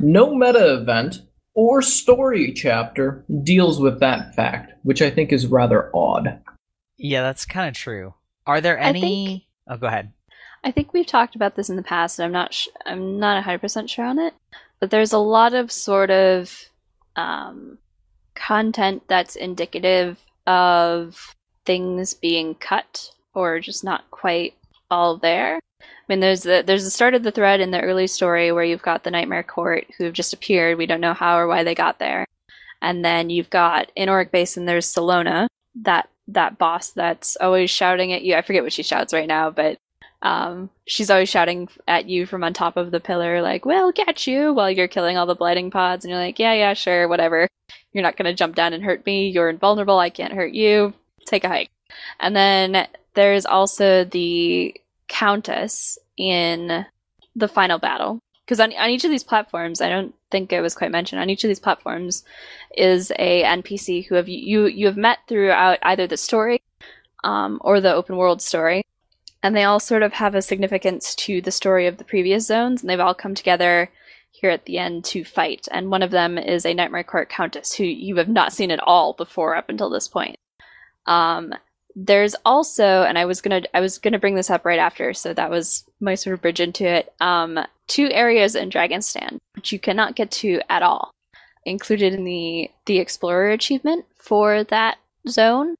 [0.00, 1.22] No meta event
[1.54, 6.40] or story chapter deals with that fact, which I think is rather odd.
[6.98, 8.14] Yeah, that's kind of true.
[8.46, 9.00] Are there any?
[9.00, 10.12] think- Oh, go ahead.
[10.64, 13.34] I think we've talked about this in the past, and I'm not sh- I'm not
[13.36, 14.34] 100 percent sure on it,
[14.80, 16.52] but there's a lot of sort of
[17.16, 17.78] um,
[18.34, 24.54] content that's indicative of things being cut or just not quite
[24.90, 25.60] all there.
[25.82, 28.64] I mean, there's the there's the start of the thread in the early story where
[28.64, 30.78] you've got the Nightmare Court who have just appeared.
[30.78, 32.26] We don't know how or why they got there,
[32.80, 34.64] and then you've got in Auric Basin.
[34.66, 35.48] There's Salona,
[35.82, 38.34] that that boss that's always shouting at you.
[38.34, 39.78] I forget what she shouts right now, but
[40.22, 44.26] um, she's always shouting at you from on top of the pillar, like, "We'll get
[44.26, 47.48] you!" while you're killing all the blighting pods, and you're like, "Yeah, yeah, sure, whatever.
[47.92, 49.28] You're not gonna jump down and hurt me.
[49.28, 49.98] You're invulnerable.
[49.98, 50.94] I can't hurt you.
[51.26, 51.70] Take a hike."
[52.20, 54.74] And then there's also the
[55.12, 56.86] Countess in
[57.36, 60.74] the final battle, because on on each of these platforms, I don't think it was
[60.74, 61.20] quite mentioned.
[61.20, 62.24] On each of these platforms
[62.76, 66.62] is a NPC who have you you have met throughout either the story
[67.24, 68.82] um, or the open world story
[69.42, 72.80] and they all sort of have a significance to the story of the previous zones,
[72.80, 73.90] and they've all come together
[74.30, 75.66] here at the end to fight.
[75.70, 78.80] And one of them is a Nightmare Court Countess, who you have not seen at
[78.80, 80.36] all before up until this point.
[81.06, 81.52] Um,
[81.94, 85.34] there's also, and I was gonna, I was gonna bring this up right after, so
[85.34, 87.12] that was my sort of bridge into it.
[87.20, 91.12] Um, two areas in Dragonstand which you cannot get to at all,
[91.64, 95.76] included in the the Explorer achievement for that zone.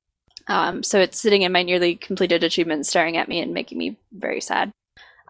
[0.48, 3.96] Um, so it's sitting in my nearly completed achievement, staring at me and making me
[4.12, 4.70] very sad.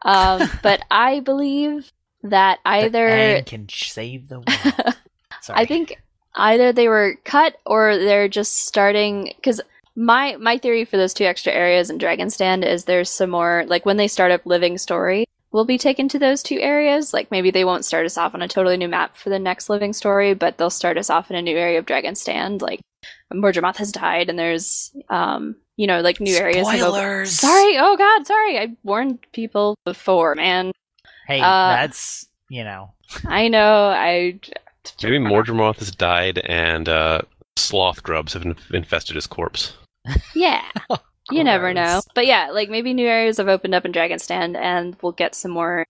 [0.03, 4.97] Um, but I believe that either can save the world.
[5.41, 5.61] Sorry.
[5.61, 6.01] I think
[6.35, 9.61] either they were cut or they're just starting because
[9.97, 13.65] my my theory for those two extra areas in Dragon Stand is there's some more
[13.67, 17.13] like when they start up Living Story we'll be taken to those two areas.
[17.13, 19.69] Like maybe they won't start us off on a totally new map for the next
[19.69, 22.63] Living Story, but they'll start us off in a new area of Dragon Stand.
[22.63, 22.81] Like
[23.33, 26.69] Mordremoth has died, and there's um you know like new areas.
[26.69, 27.31] have opened- Spoilers.
[27.33, 28.59] Sorry, oh god, sorry.
[28.59, 30.73] I warned people before, man.
[31.27, 32.93] Hey, Uh, that's you know.
[33.27, 33.89] I know.
[33.91, 34.41] I
[35.03, 37.23] maybe Mordremoth has died and uh,
[37.57, 39.75] sloth grubs have infested his corpse.
[40.35, 40.65] Yeah.
[41.31, 42.03] You never know.
[42.15, 45.35] But yeah, like maybe new areas have opened up in Dragon's Stand and we'll get
[45.35, 45.87] some more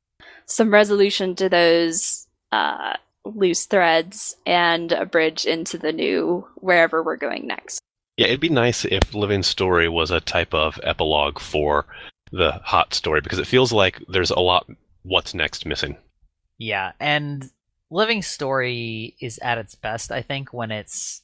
[0.46, 2.94] some resolution to those uh
[3.24, 7.80] loose threads and a bridge into the new wherever we're going next.
[8.18, 11.86] Yeah, it'd be nice if Living Story was a type of epilogue for
[12.30, 14.66] the hot story because it feels like there's a lot
[15.02, 15.96] what's next missing.
[16.58, 17.50] Yeah, and
[17.90, 21.21] Living Story is at its best, I think, when it's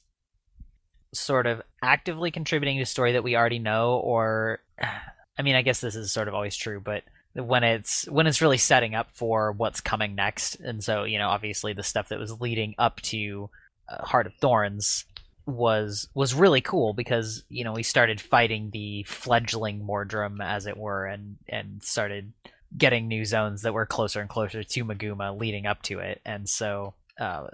[1.13, 4.59] sort of actively contributing to a story that we already know, or
[5.37, 7.03] I mean, I guess this is sort of always true, but
[7.33, 11.29] when it's when it's really setting up for what's coming next, and so you know,
[11.29, 13.49] obviously the stuff that was leading up to
[13.87, 15.05] uh, Heart of Thorns
[15.45, 20.77] was was really cool because you know we started fighting the fledgling Mordrem as it
[20.77, 22.33] were, and and started
[22.77, 26.49] getting new zones that were closer and closer to Maguuma leading up to it, and
[26.49, 27.47] so uh,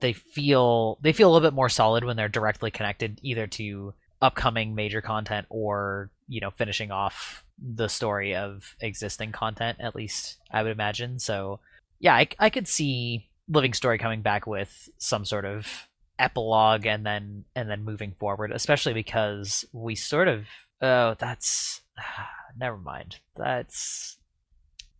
[0.00, 3.94] they feel they feel a little bit more solid when they're directly connected either to
[4.22, 9.78] upcoming major content or you know finishing off the story of existing content.
[9.80, 11.18] At least I would imagine.
[11.18, 11.60] So
[11.98, 15.88] yeah, I, I could see Living Story coming back with some sort of
[16.18, 20.46] epilogue and then and then moving forward, especially because we sort of
[20.82, 21.80] oh that's
[22.58, 24.18] never mind that's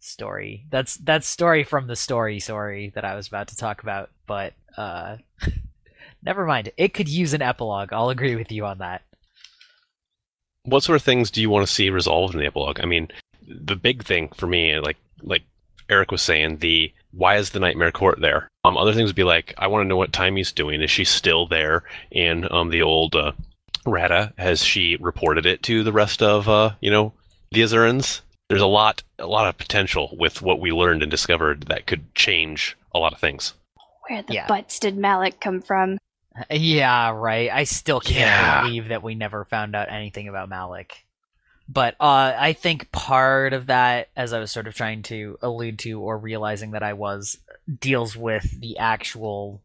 [0.06, 4.10] story that's that's story from the story story that I was about to talk about,
[4.26, 5.16] but uh
[6.22, 6.70] never mind.
[6.76, 7.92] It could use an epilogue.
[7.92, 9.02] I'll agree with you on that.
[10.64, 12.80] What sort of things do you want to see resolved in the epilogue?
[12.80, 13.08] I mean,
[13.46, 15.42] the big thing for me, like like
[15.88, 18.48] Eric was saying, the why is the Nightmare Court there?
[18.64, 20.82] Um, other things would be like, I want to know what Taimi's doing.
[20.82, 23.32] Is she still there in um the old uh,
[23.84, 24.32] Rata?
[24.36, 27.12] Has she reported it to the rest of uh you know
[27.52, 28.20] the Asurans?
[28.48, 32.14] There's a lot a lot of potential with what we learned and discovered that could
[32.14, 33.54] change a lot of things.
[34.08, 34.46] Where the Yeah.
[34.46, 35.98] butts did Malyck come from?
[36.50, 37.50] Yeah, right.
[37.50, 38.62] I still can't Yeah.
[38.62, 40.92] believe that we never found out anything about Malyck.
[41.68, 45.80] But uh, I think part of that, as I was sort of trying to allude
[45.80, 47.38] to or realizing that I was,
[47.80, 49.60] deals with the actual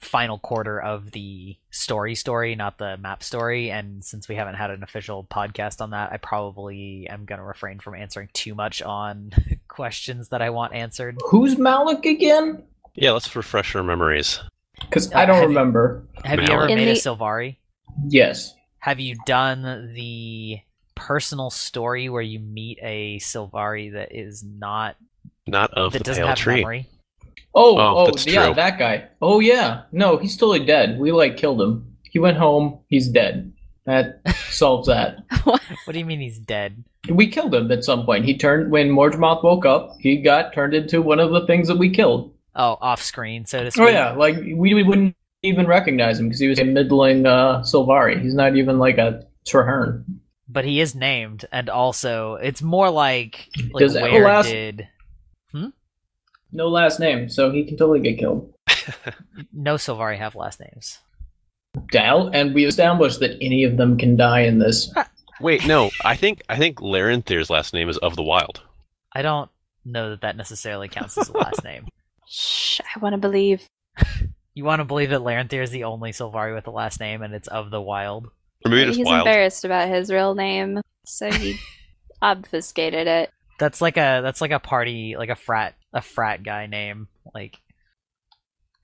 [0.00, 3.70] final quarter of the story story, not the map story.
[3.70, 7.44] And since we haven't had an official podcast on that, I probably am going to
[7.44, 9.32] refrain from answering too much on
[9.68, 11.16] questions that I want answered.
[11.30, 12.62] Who's Malyck again?
[12.94, 14.40] Yeah, let's refresh our memories.
[14.80, 16.06] Because Uh, I don't have you- remember.
[16.24, 16.70] Have you ever Malyck.
[16.70, 17.56] In made a the- Sylvari?
[18.08, 18.54] Yes.
[18.80, 20.58] Have you done the
[20.94, 24.96] personal story where you meet a Sylvari that is not
[25.46, 26.56] Not of that the doesn't pale have tree.
[26.56, 26.88] memory?
[27.54, 28.54] Oh, Oh, oh, that's yeah, true.
[28.54, 29.08] that guy.
[29.22, 29.82] Oh, yeah.
[29.92, 30.98] No, he's totally dead.
[30.98, 31.96] We like killed him.
[32.02, 32.78] He went home.
[32.88, 33.52] He's dead.
[33.86, 34.20] That
[34.50, 35.18] solves that.
[35.44, 35.60] What
[35.92, 36.84] do you mean he's dead?
[37.08, 38.24] We killed him at some point.
[38.24, 39.96] He turned when Mordremoth woke up.
[40.00, 42.32] He got turned into one of the things that we killed.
[42.56, 43.82] Oh, off screen, so to speak.
[43.84, 47.60] Oh yeah, like we, we wouldn't even recognize him because he was a middling uh,
[47.62, 48.22] Sylvari.
[48.22, 50.04] He's not even like a Traherne.
[50.48, 54.24] But he is named, and also it's more like like Does it have a where
[54.24, 54.88] last- did
[56.54, 58.54] No last name, so he can totally get killed.
[59.52, 61.00] no Sylvari have last names?
[61.90, 64.94] Dal, and we established that any of them can die in this.
[65.40, 68.62] Wait, no, I think I think Laranthir's last name is of the wild.
[69.12, 69.50] I don't
[69.84, 71.88] know that that necessarily counts as a last name.
[72.28, 73.68] Shh, I want to believe.
[74.56, 77.34] You want to believe that Laranthir is the only Sylvari with a last name, and
[77.34, 78.28] it's of the wild?
[78.64, 79.26] Or maybe just He's wild.
[79.26, 81.58] embarrassed about his real name, so he
[82.22, 83.32] obfuscated it.
[83.58, 87.60] That's like a that's like a party like a frat a frat guy name like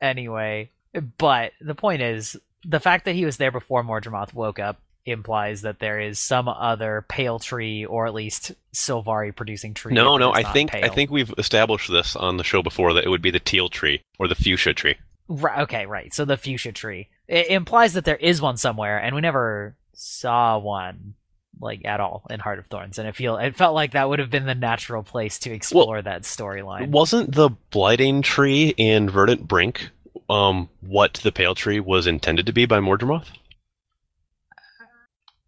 [0.00, 0.70] anyway.
[1.18, 5.62] But the point is the fact that he was there before Mordremoth woke up implies
[5.62, 10.32] that there is some other pale tree or at least Sylvari producing tree No, no,
[10.32, 13.30] I think I think we've established this on the show before that it would be
[13.30, 14.96] the teal tree or the fuchsia tree.
[15.28, 17.08] Right, okay right so the fuchsia tree.
[17.28, 21.14] It implies that there is one somewhere and we never saw one
[21.60, 24.18] like at all in Heart of Thorns and it feel it felt like that would
[24.18, 29.46] have been the natural place to explore that storyline Wasn't the blighting tree in Verdant
[29.46, 29.90] Brink
[30.28, 33.26] um what the pale tree was intended to be by Mordremoth?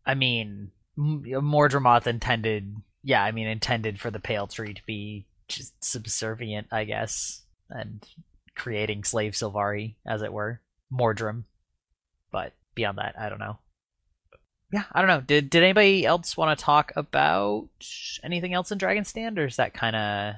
[0.04, 5.82] I mean, Mordremoth intended, yeah, I mean, intended for the Pale Tree to be just
[5.82, 8.04] subservient, I guess, and
[8.54, 10.60] creating slave Sylvari, as it were,
[10.92, 11.44] Mordrem.
[12.30, 13.58] But beyond that, I don't know.
[14.72, 15.20] Yeah, I don't know.
[15.20, 17.68] Did did anybody else want to talk about
[18.22, 20.34] anything else in Dragon Stand, or is that kind of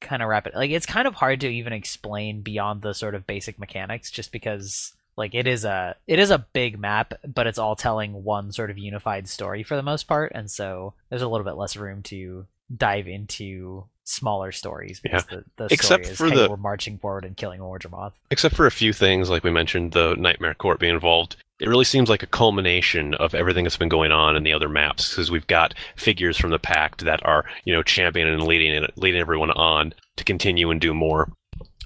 [0.00, 0.54] kind of wrap it?
[0.54, 4.32] Like, it's kind of hard to even explain beyond the sort of basic mechanics, just
[4.32, 8.52] because like it is a it is a big map but it's all telling one
[8.52, 11.76] sort of unified story for the most part and so there's a little bit less
[11.76, 16.48] room to dive into smaller stories because the, the Except story is for hey, the-
[16.50, 18.12] we're marching forward and killing Mordremoth.
[18.30, 21.36] Except for a few things like we mentioned the Nightmare Court being involved.
[21.60, 24.68] it really seems like a culmination of everything that's been going on in the other
[24.68, 28.70] maps because we've got figures from the pact that are you know championing and leading
[28.72, 31.28] it, leading everyone on to continue and do more.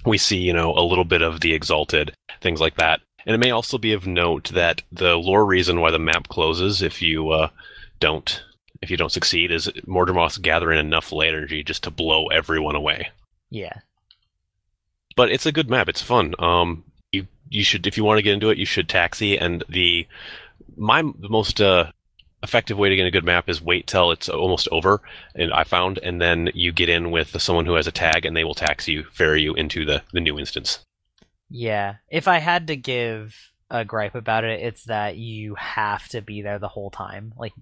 [0.05, 3.39] We see you know a little bit of the exalted things like that, and it
[3.39, 7.29] may also be of note that the lore reason why the map closes if you
[7.29, 7.49] uh,
[7.99, 8.43] don't
[8.81, 13.09] if you don't succeed is Mordremoth's gathering enough light energy just to blow everyone away.
[13.49, 13.73] Yeah.
[15.15, 15.89] But it's a good map.
[15.89, 16.33] It's fun.
[16.39, 19.37] Um, you you should if you want to get into it, you should taxi.
[19.37, 20.07] And the
[20.77, 21.91] my the most uh,
[22.41, 25.01] effective way to get a good map is wait till it's almost over.
[25.35, 28.35] And I found, and then you get in with someone who has a tag, and
[28.35, 30.79] they will taxi you, ferry you into the the new instance.
[31.49, 31.95] Yeah.
[32.09, 36.41] If I had to give a gripe about it, it's that you have to be
[36.41, 37.33] there the whole time.
[37.37, 37.53] Like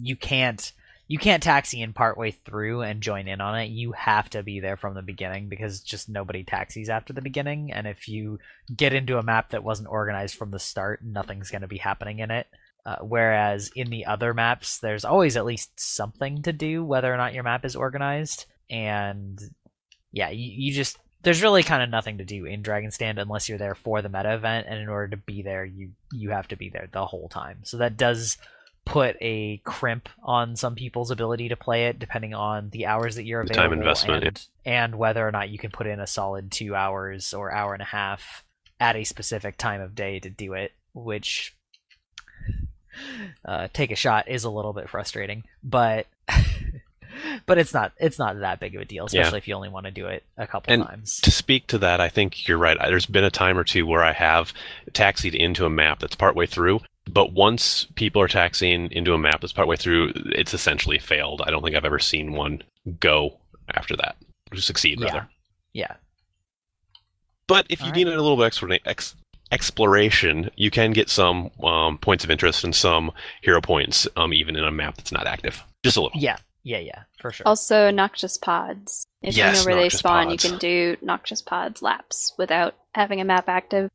[0.00, 0.72] you can't
[1.08, 3.66] you can't taxi in partway through and join in on it.
[3.66, 7.72] You have to be there from the beginning because just nobody taxis after the beginning.
[7.72, 8.38] And if you
[8.74, 12.18] get into a map that wasn't organized from the start, nothing's going to be happening
[12.18, 12.46] in it.
[12.84, 17.16] Uh, whereas in the other maps, there's always at least something to do, whether or
[17.16, 18.44] not your map is organized.
[18.68, 19.40] And
[20.12, 23.48] yeah, you, you just there's really kind of nothing to do in Dragon Stand unless
[23.48, 26.48] you're there for the meta event, and in order to be there, you you have
[26.48, 27.58] to be there the whole time.
[27.64, 28.38] So that does
[28.84, 33.24] put a crimp on some people's ability to play it, depending on the hours that
[33.24, 36.06] you're The available time investment, and, and whether or not you can put in a
[36.06, 38.44] solid two hours or hour and a half
[38.80, 41.54] at a specific time of day to do it, which
[43.44, 46.06] uh, take a shot is a little bit frustrating, but
[47.46, 49.20] but it's not it's not that big of a deal, Yeah.
[49.22, 51.20] especially if you only want to do it a couple And times.
[51.20, 52.76] To speak to that, I think you're right.
[52.80, 54.52] There's been a time or two where I have
[54.92, 59.40] taxied into a map that's partway through, but once people are taxiing into a map
[59.40, 61.42] that's partway through, it's essentially failed.
[61.46, 62.62] I don't think I've ever seen one
[63.00, 63.38] go
[63.74, 64.16] after that,
[64.54, 65.06] succeed Yeah.
[65.06, 65.28] rather.
[65.72, 65.94] Yeah,
[67.46, 69.14] But if you All need a little bit of ex-
[69.52, 73.10] exploration, you can get some um, points of interest and some
[73.42, 75.62] hero points, um, even in a map that's not active.
[75.84, 76.18] Just a little.
[76.20, 76.36] yeah,
[76.68, 77.46] yeah, yeah, for sure.
[77.46, 79.06] Also, noxious pods.
[79.22, 80.44] If Yes, you know where they spawn, pods.
[80.44, 83.90] you can do noxious pods laps without having a map active.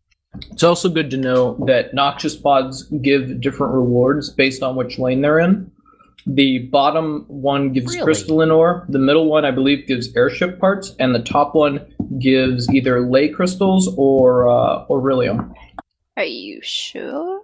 [0.52, 5.22] It's also good to know that noxious pods give different rewards based on which lane
[5.22, 5.72] they're in.
[6.26, 8.04] The bottom one gives Really?
[8.06, 11.86] crystalline ore, the middle one, I believe, gives airship parts, and the top one
[12.18, 15.54] gives either ley crystals or uh, or beryllium.
[16.18, 17.42] Are you sure?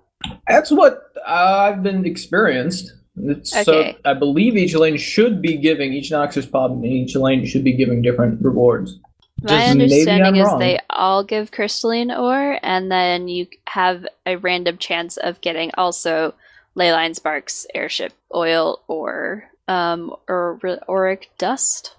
[0.47, 2.93] That's what I've been experienced.
[3.23, 3.63] It's, Okay.
[3.63, 7.63] So I believe each lane should be giving each noxious pod in each lane should
[7.63, 8.99] be giving different rewards.
[9.41, 10.59] My Just maybe understanding is wrong.
[10.59, 16.33] they all give crystalline ore, and then you have a random chance of getting also
[16.75, 20.59] leyline sparks, airship oil, or um, or
[20.89, 21.95] auric dust.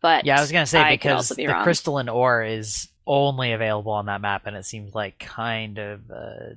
[0.00, 1.62] But yeah, I was gonna say I because also the wrong.
[1.64, 6.54] crystalline ore is only available on that map, and it seems like kind of a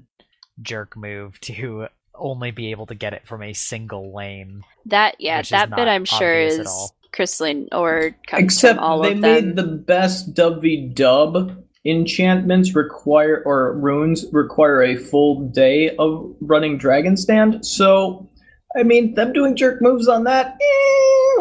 [0.61, 4.63] jerk move to only be able to get it from a single lane.
[4.85, 6.95] that yeah, that bit I'm sure is all.
[7.11, 13.43] crystalline ore comes Except from all they of made the best W dub enchantments require
[13.45, 17.65] or runes require a full day of running Dragon Stand.
[17.65, 18.29] So,
[18.77, 20.57] I mean, them doing jerk moves on that.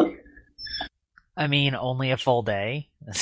[0.01, 0.09] eh.
[1.35, 2.89] I mean, only a full day.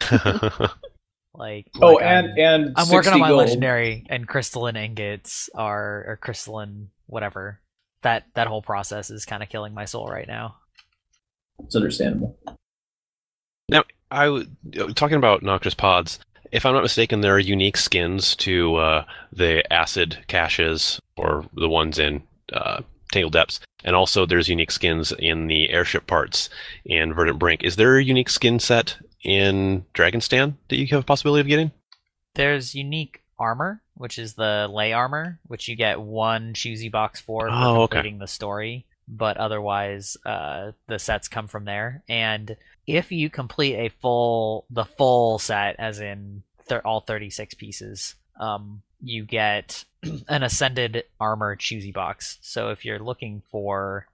[1.34, 3.38] like, Oh, like, and I'm, and I'm working on my gold.
[3.46, 7.60] legendary and crystalline ingots are or crystalline whatever.
[8.02, 10.56] That that whole process is kind of killing my soul right now.
[11.64, 12.36] It's understandable.
[13.70, 14.46] Now, I w-
[14.94, 16.18] talking about noxious pods.
[16.50, 21.68] If I'm not mistaken, there are unique skins to uh, the acid caches or the
[21.68, 22.22] ones in
[22.52, 26.50] uh, Tangled Depths, and also there's unique skins in the airship parts
[26.84, 27.62] in Verdant Brink.
[27.64, 31.70] Is there a unique skin set in Dragonstand that you have a possibility of getting?
[32.34, 37.48] There's unique armor, which is the lay armor, which you get one choosy box for
[37.48, 37.96] for Oh, okay.
[37.96, 38.86] completing the story.
[39.08, 42.02] But otherwise, uh, the sets come from there.
[42.08, 42.56] And
[42.86, 48.82] if you complete a full, the full set, as in th- all 36 pieces, um,
[49.02, 49.84] you get
[50.28, 52.38] an ascended armor choosy box.
[52.42, 54.06] So if you're looking for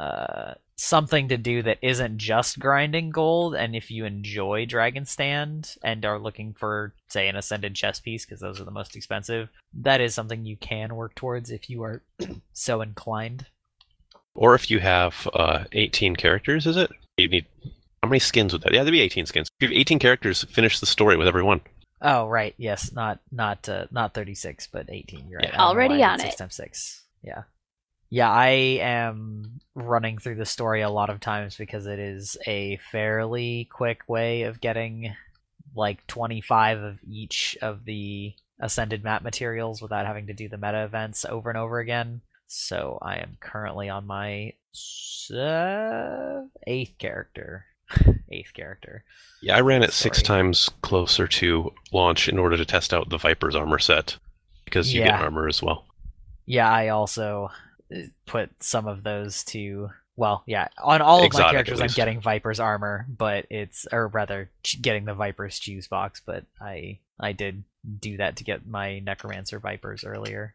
[0.00, 5.76] uh, something to do that isn't just grinding gold, and if you enjoy Dragon Stand
[5.84, 9.48] and are looking for, say, an ascended chest piece, because those are the most expensive,
[9.74, 12.02] that is something you can work towards if you are
[12.52, 13.46] so inclined.
[14.34, 16.90] Or if you have uh, 18 characters, is it?
[17.16, 17.46] You need
[18.02, 18.74] how many skins would that?
[18.74, 19.48] Yeah, there'd be 18 skins.
[19.60, 21.60] If you have 18 characters, finish the story with every one.
[22.00, 25.28] Oh, right, yes, not not uh, not 36, but 18.
[25.28, 25.50] You're right.
[25.52, 25.62] Yeah.
[25.62, 26.30] I Already on did it.
[26.30, 27.04] Six times six.
[27.22, 27.42] Yeah,
[28.12, 28.30] yeah.
[28.30, 28.48] I
[28.80, 34.06] am running through the story a lot of times because it is a fairly quick
[34.06, 35.16] way of getting
[35.74, 40.84] like 25 of each of the ascended map materials without having to do the meta
[40.84, 42.20] events over and over again.
[42.48, 44.52] So I am currently on my
[45.34, 47.64] uh, eighth character.
[48.30, 49.04] eighth character.
[49.40, 53.16] Yeah, I ran it six times closer to launch in order to test out the
[53.16, 54.18] Viper's armor set
[54.66, 55.86] because you get armor as well.
[56.44, 57.50] Yeah, I also
[58.26, 59.90] put some of those to.
[60.14, 64.08] Well, yeah, on all of Exotic, my characters, I'm getting Viper's armor, but it's or
[64.08, 66.20] rather getting the Viper's juice box.
[66.24, 67.64] But I I did
[67.98, 70.54] do that to get my Necromancer Vipers earlier.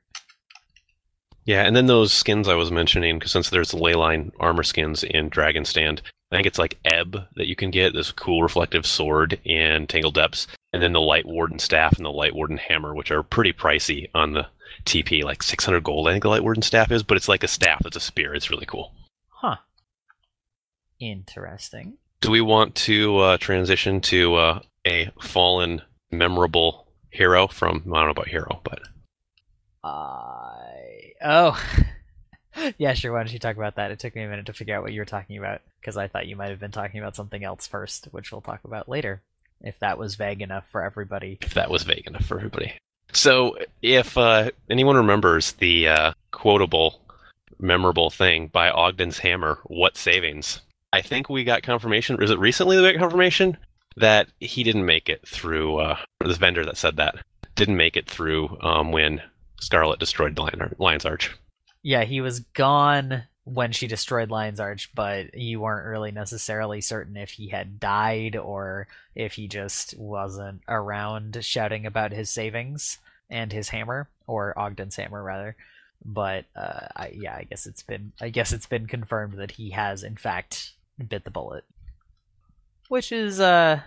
[1.45, 5.29] Yeah, and then those skins I was mentioning, because since there's leyline armor skins in
[5.29, 9.39] Dragon Stand, I think it's like Ebb that you can get this cool reflective sword
[9.45, 13.11] in Tangled Depths, and then the Light Warden staff and the Light Warden hammer, which
[13.11, 14.47] are pretty pricey on the
[14.85, 16.07] TP, like 600 gold.
[16.07, 18.33] I think the Light Warden staff is, but it's like a staff that's a spear.
[18.33, 18.93] It's really cool.
[19.29, 19.57] Huh.
[20.99, 21.97] Interesting.
[22.21, 28.05] Do we want to uh, transition to uh, a fallen, memorable hero from I don't
[28.05, 28.81] know about hero, but
[29.83, 31.61] I oh
[32.77, 33.13] yeah, sure.
[33.13, 33.91] Why don't you talk about that?
[33.91, 36.07] It took me a minute to figure out what you were talking about because I
[36.07, 39.21] thought you might have been talking about something else first, which we'll talk about later.
[39.61, 41.39] If that was vague enough for everybody.
[41.41, 42.73] if that was vague enough for everybody.
[43.13, 46.99] So, if uh, anyone remembers the uh, quotable,
[47.59, 50.61] memorable thing by Ogden's Hammer, what savings?
[50.93, 52.21] I think we got confirmation.
[52.21, 53.57] Is it recently we got confirmation
[53.95, 55.77] that he didn't make it through?
[55.77, 57.15] Uh, this vendor that said that
[57.55, 59.21] didn't make it through um, when
[59.59, 61.35] Scarlet destroyed Lion, Lion's Arch.
[61.83, 63.23] Yeah, he was gone
[63.53, 68.35] when she destroyed Lion's Arch, but you weren't really necessarily certain if he had died
[68.35, 72.97] or if he just wasn't around shouting about his savings
[73.29, 75.55] and his hammer, or Ogden's hammer rather.
[76.03, 79.71] But uh, I, yeah, I guess it's been I guess it's been confirmed that he
[79.71, 80.73] has in fact
[81.07, 81.63] bit the bullet,
[82.89, 83.81] which is uh.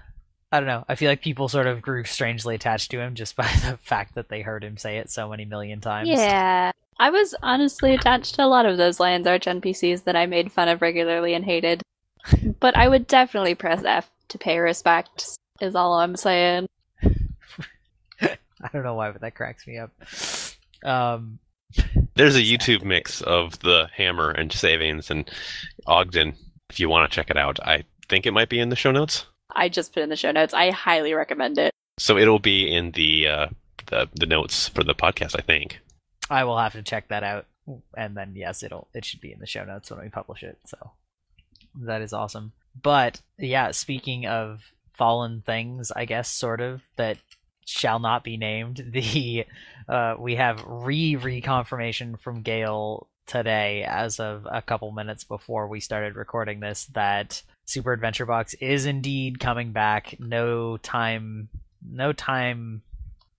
[0.53, 0.85] I don't know.
[0.89, 4.17] I feel like people sort of grew strangely attached to him just by the fact
[4.17, 6.09] that they heard him say it so many million times.
[6.09, 6.73] Yeah.
[7.01, 10.53] I was honestly attached to a lot of those Lions Arch NPCs that I made
[10.53, 11.83] fun of regularly and hated.
[12.61, 16.69] but I would definitely press F to pay respect, is all I'm saying.
[17.03, 18.37] I
[18.71, 19.91] don't know why, but that cracks me up.
[20.85, 21.39] Um,
[22.17, 25.31] There's a YouTube mix of the hammer and savings and
[25.87, 26.35] Ogden.
[26.69, 28.93] If you want to check it out, I think it might be in the show
[28.93, 29.25] notes.
[29.57, 30.53] I just put in the show notes.
[30.53, 31.73] I highly recommend it.
[31.99, 33.47] So it'll be in the uh,
[33.87, 35.35] the the notes for the podcast.
[35.39, 35.81] I think.
[36.31, 37.47] I will have to check that out,
[37.97, 40.59] and then yes, it'll it should be in the show notes when we publish it.
[40.65, 40.93] So
[41.83, 42.53] that is awesome.
[42.81, 47.19] But yeah, speaking of fallen things, I guess sort of that
[47.67, 48.85] shall not be named.
[48.93, 49.47] The
[49.89, 55.81] uh, we have re reconfirmation from Gaile today, as of a couple minutes before we
[55.81, 60.17] started recording this, that Super Adventure Box is indeed coming back.
[60.19, 61.49] No time,
[61.85, 62.83] no time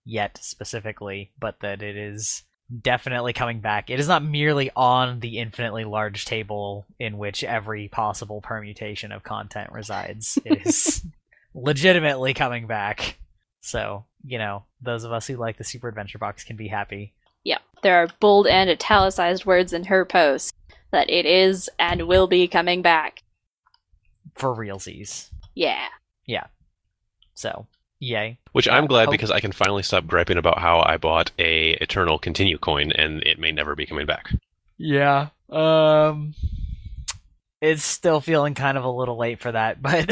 [0.04, 2.42] yet specifically, but that it is
[2.80, 3.90] definitely coming back.
[3.90, 9.22] It is not merely on the infinitely large table in which every possible permutation of
[9.22, 10.38] content resides.
[10.44, 11.04] It is
[11.54, 13.18] legitimately coming back.
[13.60, 17.12] So, you know, those of us who like the Super Adventure Box can be happy.
[17.44, 17.58] Yeah.
[17.82, 20.54] There are bold and italicized words in her post
[20.92, 23.22] that it is and will be coming back.
[24.34, 25.30] For realsies.
[25.54, 25.86] Yeah.
[26.26, 26.46] Yeah.
[27.34, 27.66] So,
[28.02, 28.36] yay.
[28.50, 31.30] Which I'm Uh, glad hope- because I can finally stop griping about how I bought
[31.38, 34.30] a Eternal Continue coin and it may never be coming back.
[34.76, 35.28] Yeah.
[35.48, 36.34] Um
[37.60, 40.10] it's still feeling kind of a little late for that, but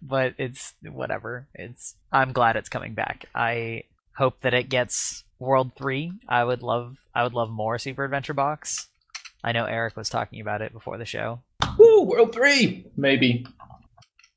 [0.00, 1.46] but it's whatever.
[1.54, 3.26] It's I'm glad it's coming back.
[3.34, 3.84] I
[4.16, 6.12] hope that it gets World 3.
[6.28, 8.86] I would love I would love more Super Adventure Box.
[9.44, 11.40] I know Eric was talking about it before the show.
[11.78, 12.84] Woo, World 3!
[12.96, 13.46] Maybe.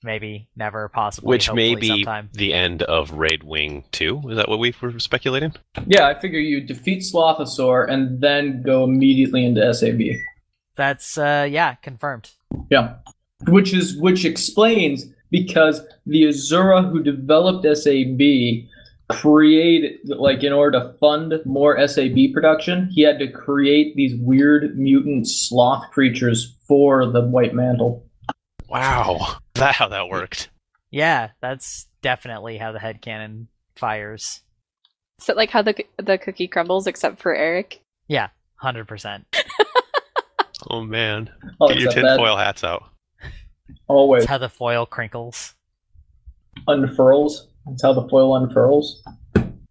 [0.04, 2.30] Maybe, never, possibly, Which may be sometime.
[2.34, 4.24] the end of Raid Wing 2.
[4.30, 5.54] Is that what we were speculating?
[5.88, 10.02] Yeah, I figure you defeat Slothasor and then go immediately into SAB.
[10.76, 12.32] That's uh yeah, confirmed.
[12.70, 12.96] Yeah.
[13.48, 18.20] Which is which explains because the Asura who developed SAB
[19.10, 24.78] created like in order to fund more SAB production, he had to create these weird
[24.78, 28.06] mutant sloth creatures for the White Mantle.
[28.74, 29.18] Wow.
[29.22, 30.50] Is that how that worked?
[30.92, 34.42] Yeah, that's definitely how the headcanon fires.
[35.20, 37.82] So like how the the cookie crumbles except for Eric.
[38.08, 38.30] Yeah,
[38.64, 39.24] 100%.
[40.70, 41.30] Oh man.
[41.60, 42.84] I'll Get your tinfoil hats out.
[43.88, 45.56] Always That's how the foil crinkles.
[46.68, 47.48] unfurls.
[47.66, 49.04] That's how the foil unfurls.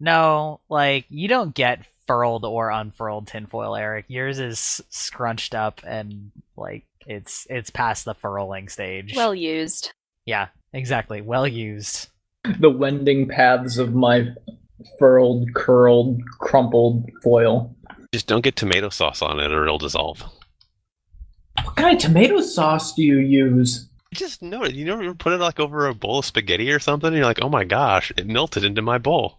[0.00, 4.06] No, like you don't get furled or unfurled tinfoil, Eric.
[4.08, 9.14] Yours is scrunched up and like it's it's past the furling stage.
[9.16, 9.92] Well used.
[10.26, 11.20] yeah, exactly.
[11.20, 12.08] Well used.
[12.58, 14.28] The wending paths of my
[14.98, 17.74] furled, curled, crumpled foil.
[18.12, 20.22] Just don't get tomato sauce on it, or it'll dissolve.
[21.64, 23.88] What kind of tomato sauce do you use?
[24.12, 24.74] I just know it.
[24.74, 27.08] You never put it like over a bowl of spaghetti or something.
[27.08, 29.38] And you're like, oh my gosh, it melted into my bowl.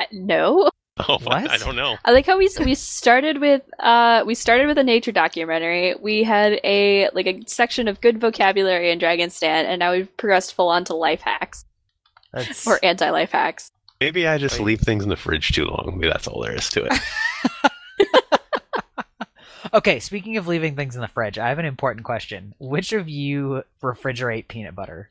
[0.00, 0.70] Uh, No,
[1.08, 1.50] Oh, What?
[1.50, 1.96] I don't know.
[2.04, 5.94] I like how we we started with uh we started with a nature documentary.
[6.00, 10.14] We had a like a section of good vocabulary in Dragon's Den, and now we've
[10.16, 11.64] progressed full on to life hacks
[12.32, 13.70] That's or anti life hacks.
[14.00, 14.64] Maybe I just Wait.
[14.66, 15.94] leave things in the fridge too long.
[15.96, 16.92] Maybe that's all there is to it.
[19.74, 20.00] okay.
[20.00, 22.54] Speaking of leaving things in the fridge, I have an important question.
[22.58, 25.10] Which of you refrigerate peanut butter?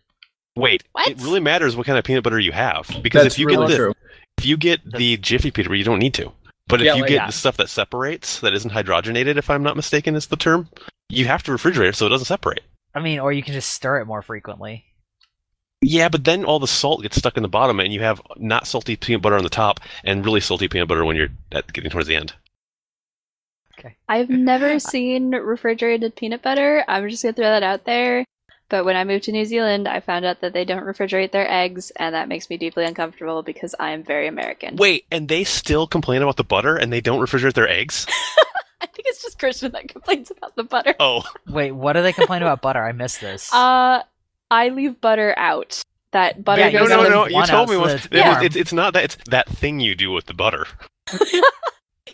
[0.55, 1.07] Wait, What?
[1.07, 3.67] it really matters what kind of peanut butter you have because That's if you really
[3.67, 3.93] get the true.
[4.37, 6.31] If you get the Jiffy peanut butter, you don't need to.
[6.67, 7.25] But if Yeah, you like- get Yeah.
[7.27, 10.69] the stuff that separates, that isn't hydrogenated, if I'm not mistaken, is the term,
[11.09, 12.61] you have to refrigerate it so it doesn't separate.
[12.93, 14.83] I mean, or you can just stir it more frequently.
[15.81, 18.65] Yeah, but then all the salt gets stuck in the bottom, and you have not
[18.67, 21.91] salty peanut butter on the top and really salty peanut butter when you're at getting
[21.91, 22.33] towards the end.
[23.79, 23.95] Okay.
[24.09, 26.83] I've never seen refrigerated peanut butter.
[26.87, 28.25] I'm just gonna throw that out there.
[28.69, 31.49] But when I moved to New Zealand, I found out that they don't refrigerate their
[31.49, 34.75] eggs, and that makes me deeply uncomfortable because I am very American.
[34.75, 38.05] Wait, and they still complain about the butter, and they don't refrigerate their eggs?
[38.81, 40.95] I think it's just Christian that complains about the butter.
[40.99, 42.83] Oh, Wait, what do they complain about butter?
[42.83, 43.51] I missed this.
[43.53, 44.03] Uh,
[44.51, 45.81] I leave butter out.
[46.11, 47.27] That butter Yeah, no, goes no, in no!
[47.27, 47.91] You told me out, once.
[47.91, 48.45] so it's It was- warm.
[48.45, 49.03] it's, it's not that.
[49.05, 50.67] It's that thing you do with the butter.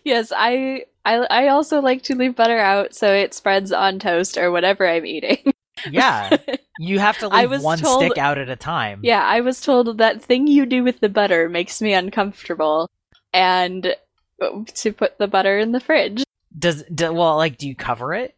[0.05, 4.37] Yes, I, I I also like to leave butter out so it spreads on toast
[4.37, 5.53] or whatever I'm eating.
[5.89, 6.37] Yeah,
[6.79, 8.99] you have to I leave was one told- stick out at a time.
[9.03, 12.89] yeah, I was told that thing you do with the butter makes me uncomfortable,
[13.33, 13.95] and
[14.41, 16.23] uh, to put the butter in the fridge.
[16.57, 18.35] Does do, well, like, do you cover it?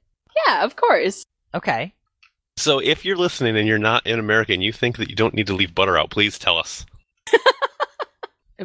[0.47, 1.25] Yeah, of course.
[1.53, 1.93] Okay.
[2.57, 5.33] So if you're listening and you're not in America and you think that you don't
[5.33, 6.85] need to leave butter out, please tell us.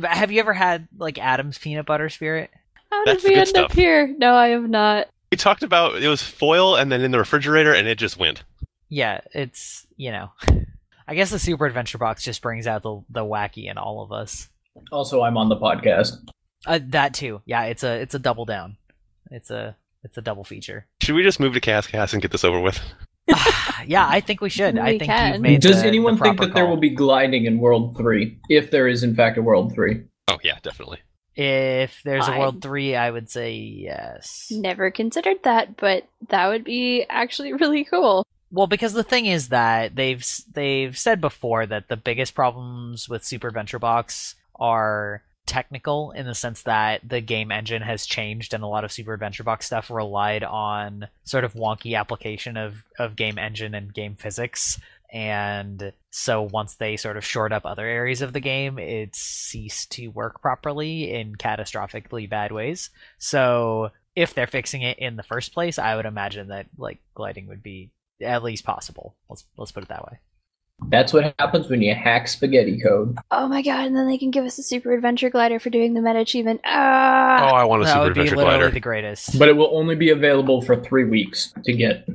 [0.02, 2.50] Have you ever had like Adam's peanut butter spirit?
[2.92, 4.14] How That's did we good end up here?
[4.18, 5.08] No, I have not.
[5.32, 8.44] We talked about it was foil and then in the refrigerator, and it just went.
[8.90, 10.32] Yeah, it's you know.
[11.08, 14.12] I guess the Super Adventure Box just brings out the the wacky in all of
[14.12, 14.48] us.
[14.92, 16.28] Also, I'm on the podcast.
[16.66, 17.40] Uh, that too.
[17.46, 18.76] Yeah, it's a it's a double down.
[19.30, 20.86] It's a it's a double feature.
[21.00, 22.78] Should we just move to Cast Cast and get this over with?
[23.86, 24.78] yeah, I think we should.
[24.78, 25.32] I think can.
[25.32, 25.60] you've made.
[25.62, 28.38] Does the- anyone the think proper that there will be gliding in World 3?
[28.48, 30.02] If there is, in fact, a World 3.
[30.28, 30.98] Oh yeah, definitely.
[31.36, 34.48] If there's a World Three, I would say yes.
[34.50, 38.26] Never considered that, but that would be actually really cool.
[38.52, 43.24] Well, because the thing is that they've they've said before that the biggest problems with
[43.24, 48.62] Super Adventure Box are technical in the sense that the game engine has changed and
[48.62, 53.16] a lot of Super Adventure Box stuff relied on sort of wonky application of of
[53.16, 54.80] game engine and game physics.
[55.12, 59.92] And so once they sort of shored up other areas of the game it ceased
[59.92, 62.90] to work properly in catastrophically bad ways.
[63.18, 67.46] So if they're fixing it in the first place i would imagine that like gliding
[67.46, 67.90] would be
[68.22, 70.18] at least possible let's let's put it that way
[70.88, 73.18] That's what happens when you hack spaghetti code.
[73.30, 75.92] Oh my god, and then they can give us a super adventure glider for doing
[75.92, 76.60] the meta achievement.
[76.64, 77.52] Oh, Ah!
[77.54, 78.70] I want a that Super would be Adventure literally glider.
[78.74, 82.08] the greatest But it will only be available for three weeks to get.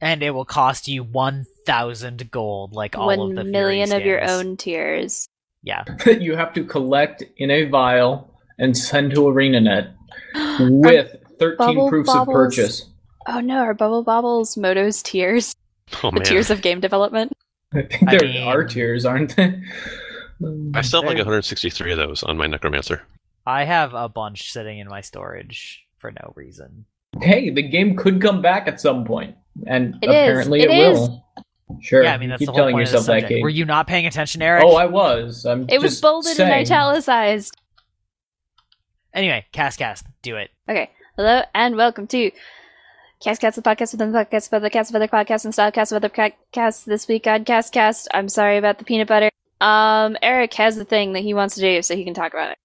[0.00, 4.06] and it will cost you 1000 gold like all One of the million Fury of
[4.06, 5.26] your own tears.
[5.62, 9.94] yeah that you have to collect in a vial and send to ArenaNet
[10.82, 12.90] with 13 Bubble proofs of purchase.
[13.26, 15.54] Oh no, are Bubble Bobbles Moto's tiers?
[16.02, 17.32] Oh The man, tiers of game development?
[17.74, 19.60] I think I there mean- are tiers, aren't they?
[20.74, 23.02] I still have like 163 of those on my Necromancer.
[23.46, 26.84] i have a bunch sitting in my storage for no reason
[27.22, 29.36] hey, the game could come back at some point,
[29.68, 30.10] and It is.
[30.10, 30.98] apparently It it, is.
[30.98, 31.24] will.
[31.80, 32.02] Sure.
[32.02, 33.42] yeah i mean that's keep the whole telling point of the yourself that, subject Kate.
[33.42, 35.46] were you not paying attention eric Oh, I was.
[35.46, 36.50] I'm It was bolded saying.
[36.52, 37.56] and italicized.
[39.14, 40.90] anyway cast cast do it Okay.
[41.16, 42.30] Hello and welcome to
[43.24, 45.92] Cast Cast, the podcast within the podcast about the cast of other podcasts and stylecast
[45.92, 46.84] of other podcasts.
[46.84, 49.30] This week on Cast Cast, I'm sorry about the peanut butter.
[49.62, 52.50] Um, Eric has the thing that he wants to do, so he can talk about
[52.50, 52.58] it.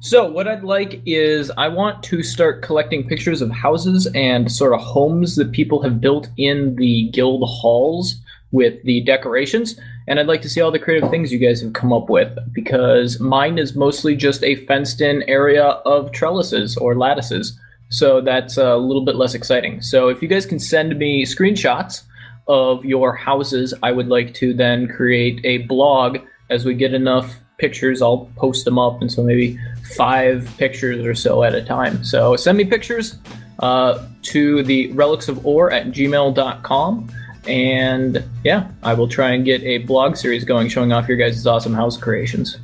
[0.00, 4.72] So, what I'd like is I want to start collecting pictures of houses and sort
[4.72, 8.16] of homes that people have built in the guild halls
[8.50, 9.78] with the decorations.
[10.08, 12.36] And I'd like to see all the creative things you guys have come up with
[12.52, 17.56] because mine is mostly just a fenced in area of trellises or lattices.
[17.88, 19.80] So, that's a little bit less exciting.
[19.82, 22.02] So, if you guys can send me screenshots
[22.48, 26.18] of your houses, I would like to then create a blog
[26.50, 28.02] as we get enough pictures.
[28.02, 29.58] I'll post them up, and so maybe
[29.96, 32.04] five pictures or so at a time.
[32.04, 33.18] So send me pictures
[33.60, 37.10] uh, to the relics of orr at gmail.com.
[37.48, 41.46] And yeah, I will try and get a blog series going showing off your guys'
[41.46, 42.58] awesome house creations.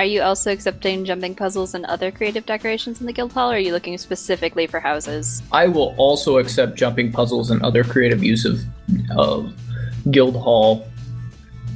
[0.00, 3.50] All Are you also accepting jumping puzzles and other creative decorations in the guild hall,
[3.52, 5.42] or are you looking specifically for houses?
[5.52, 8.60] I will also accept jumping puzzles and other creative use of,
[9.14, 9.52] of
[10.10, 10.88] guild hall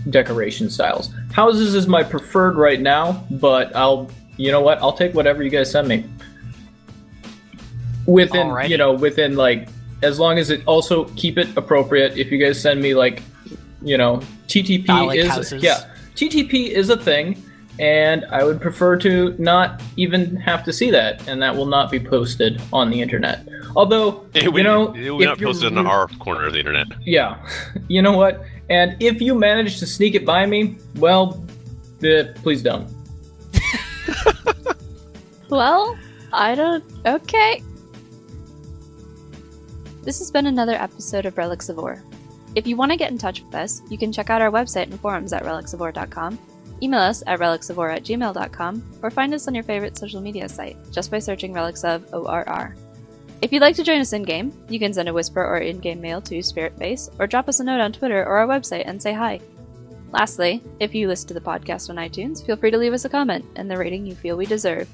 [0.09, 1.11] decoration styles.
[1.35, 4.79] Houses is my preferred right now, but I'll you know what?
[4.81, 6.07] I'll take whatever you guys send me.
[8.07, 8.70] Within Alrighty.
[8.70, 9.68] you know, within like
[10.03, 12.16] as long as it also keep it appropriate.
[12.16, 13.22] If you guys send me like
[13.83, 15.62] you know, TTP Phallic is houses.
[15.62, 15.91] yeah.
[16.14, 17.43] TTP is a thing,
[17.79, 21.91] and I would prefer to not even have to see that, and that will not
[21.91, 23.47] be posted on the internet.
[23.77, 26.47] Although, It you will, know, it will if not you're posted re- on our corner
[26.47, 26.87] of the internet.
[27.05, 27.45] yeah,
[27.89, 28.45] you know what?
[28.70, 31.45] And if you manage to sneak it by me, well,
[32.03, 32.89] eh, please don't.
[35.51, 35.97] Well,
[36.33, 36.83] I don't.
[37.07, 37.62] Okay.
[40.03, 42.03] This has been another episode of Relics of Orr.
[42.55, 44.85] If you want to get in touch with us, you can check out our website
[44.85, 46.39] and forums at relicsoforr.com,
[46.83, 50.77] email us at relicsoforr at gmail.com, or find us on your favorite social media site
[50.91, 52.75] just by searching Relics of ORR.
[53.43, 55.79] If you'd like to join us in game, you can send a whisper or in
[55.79, 59.03] game mail to Spiritface, or drop us a note on Twitter or our website and
[59.03, 59.41] say hi.
[60.12, 63.09] Lastly, if you listen to the podcast on iTunes, feel free to leave us a
[63.09, 64.89] comment and the rating you feel we deserve.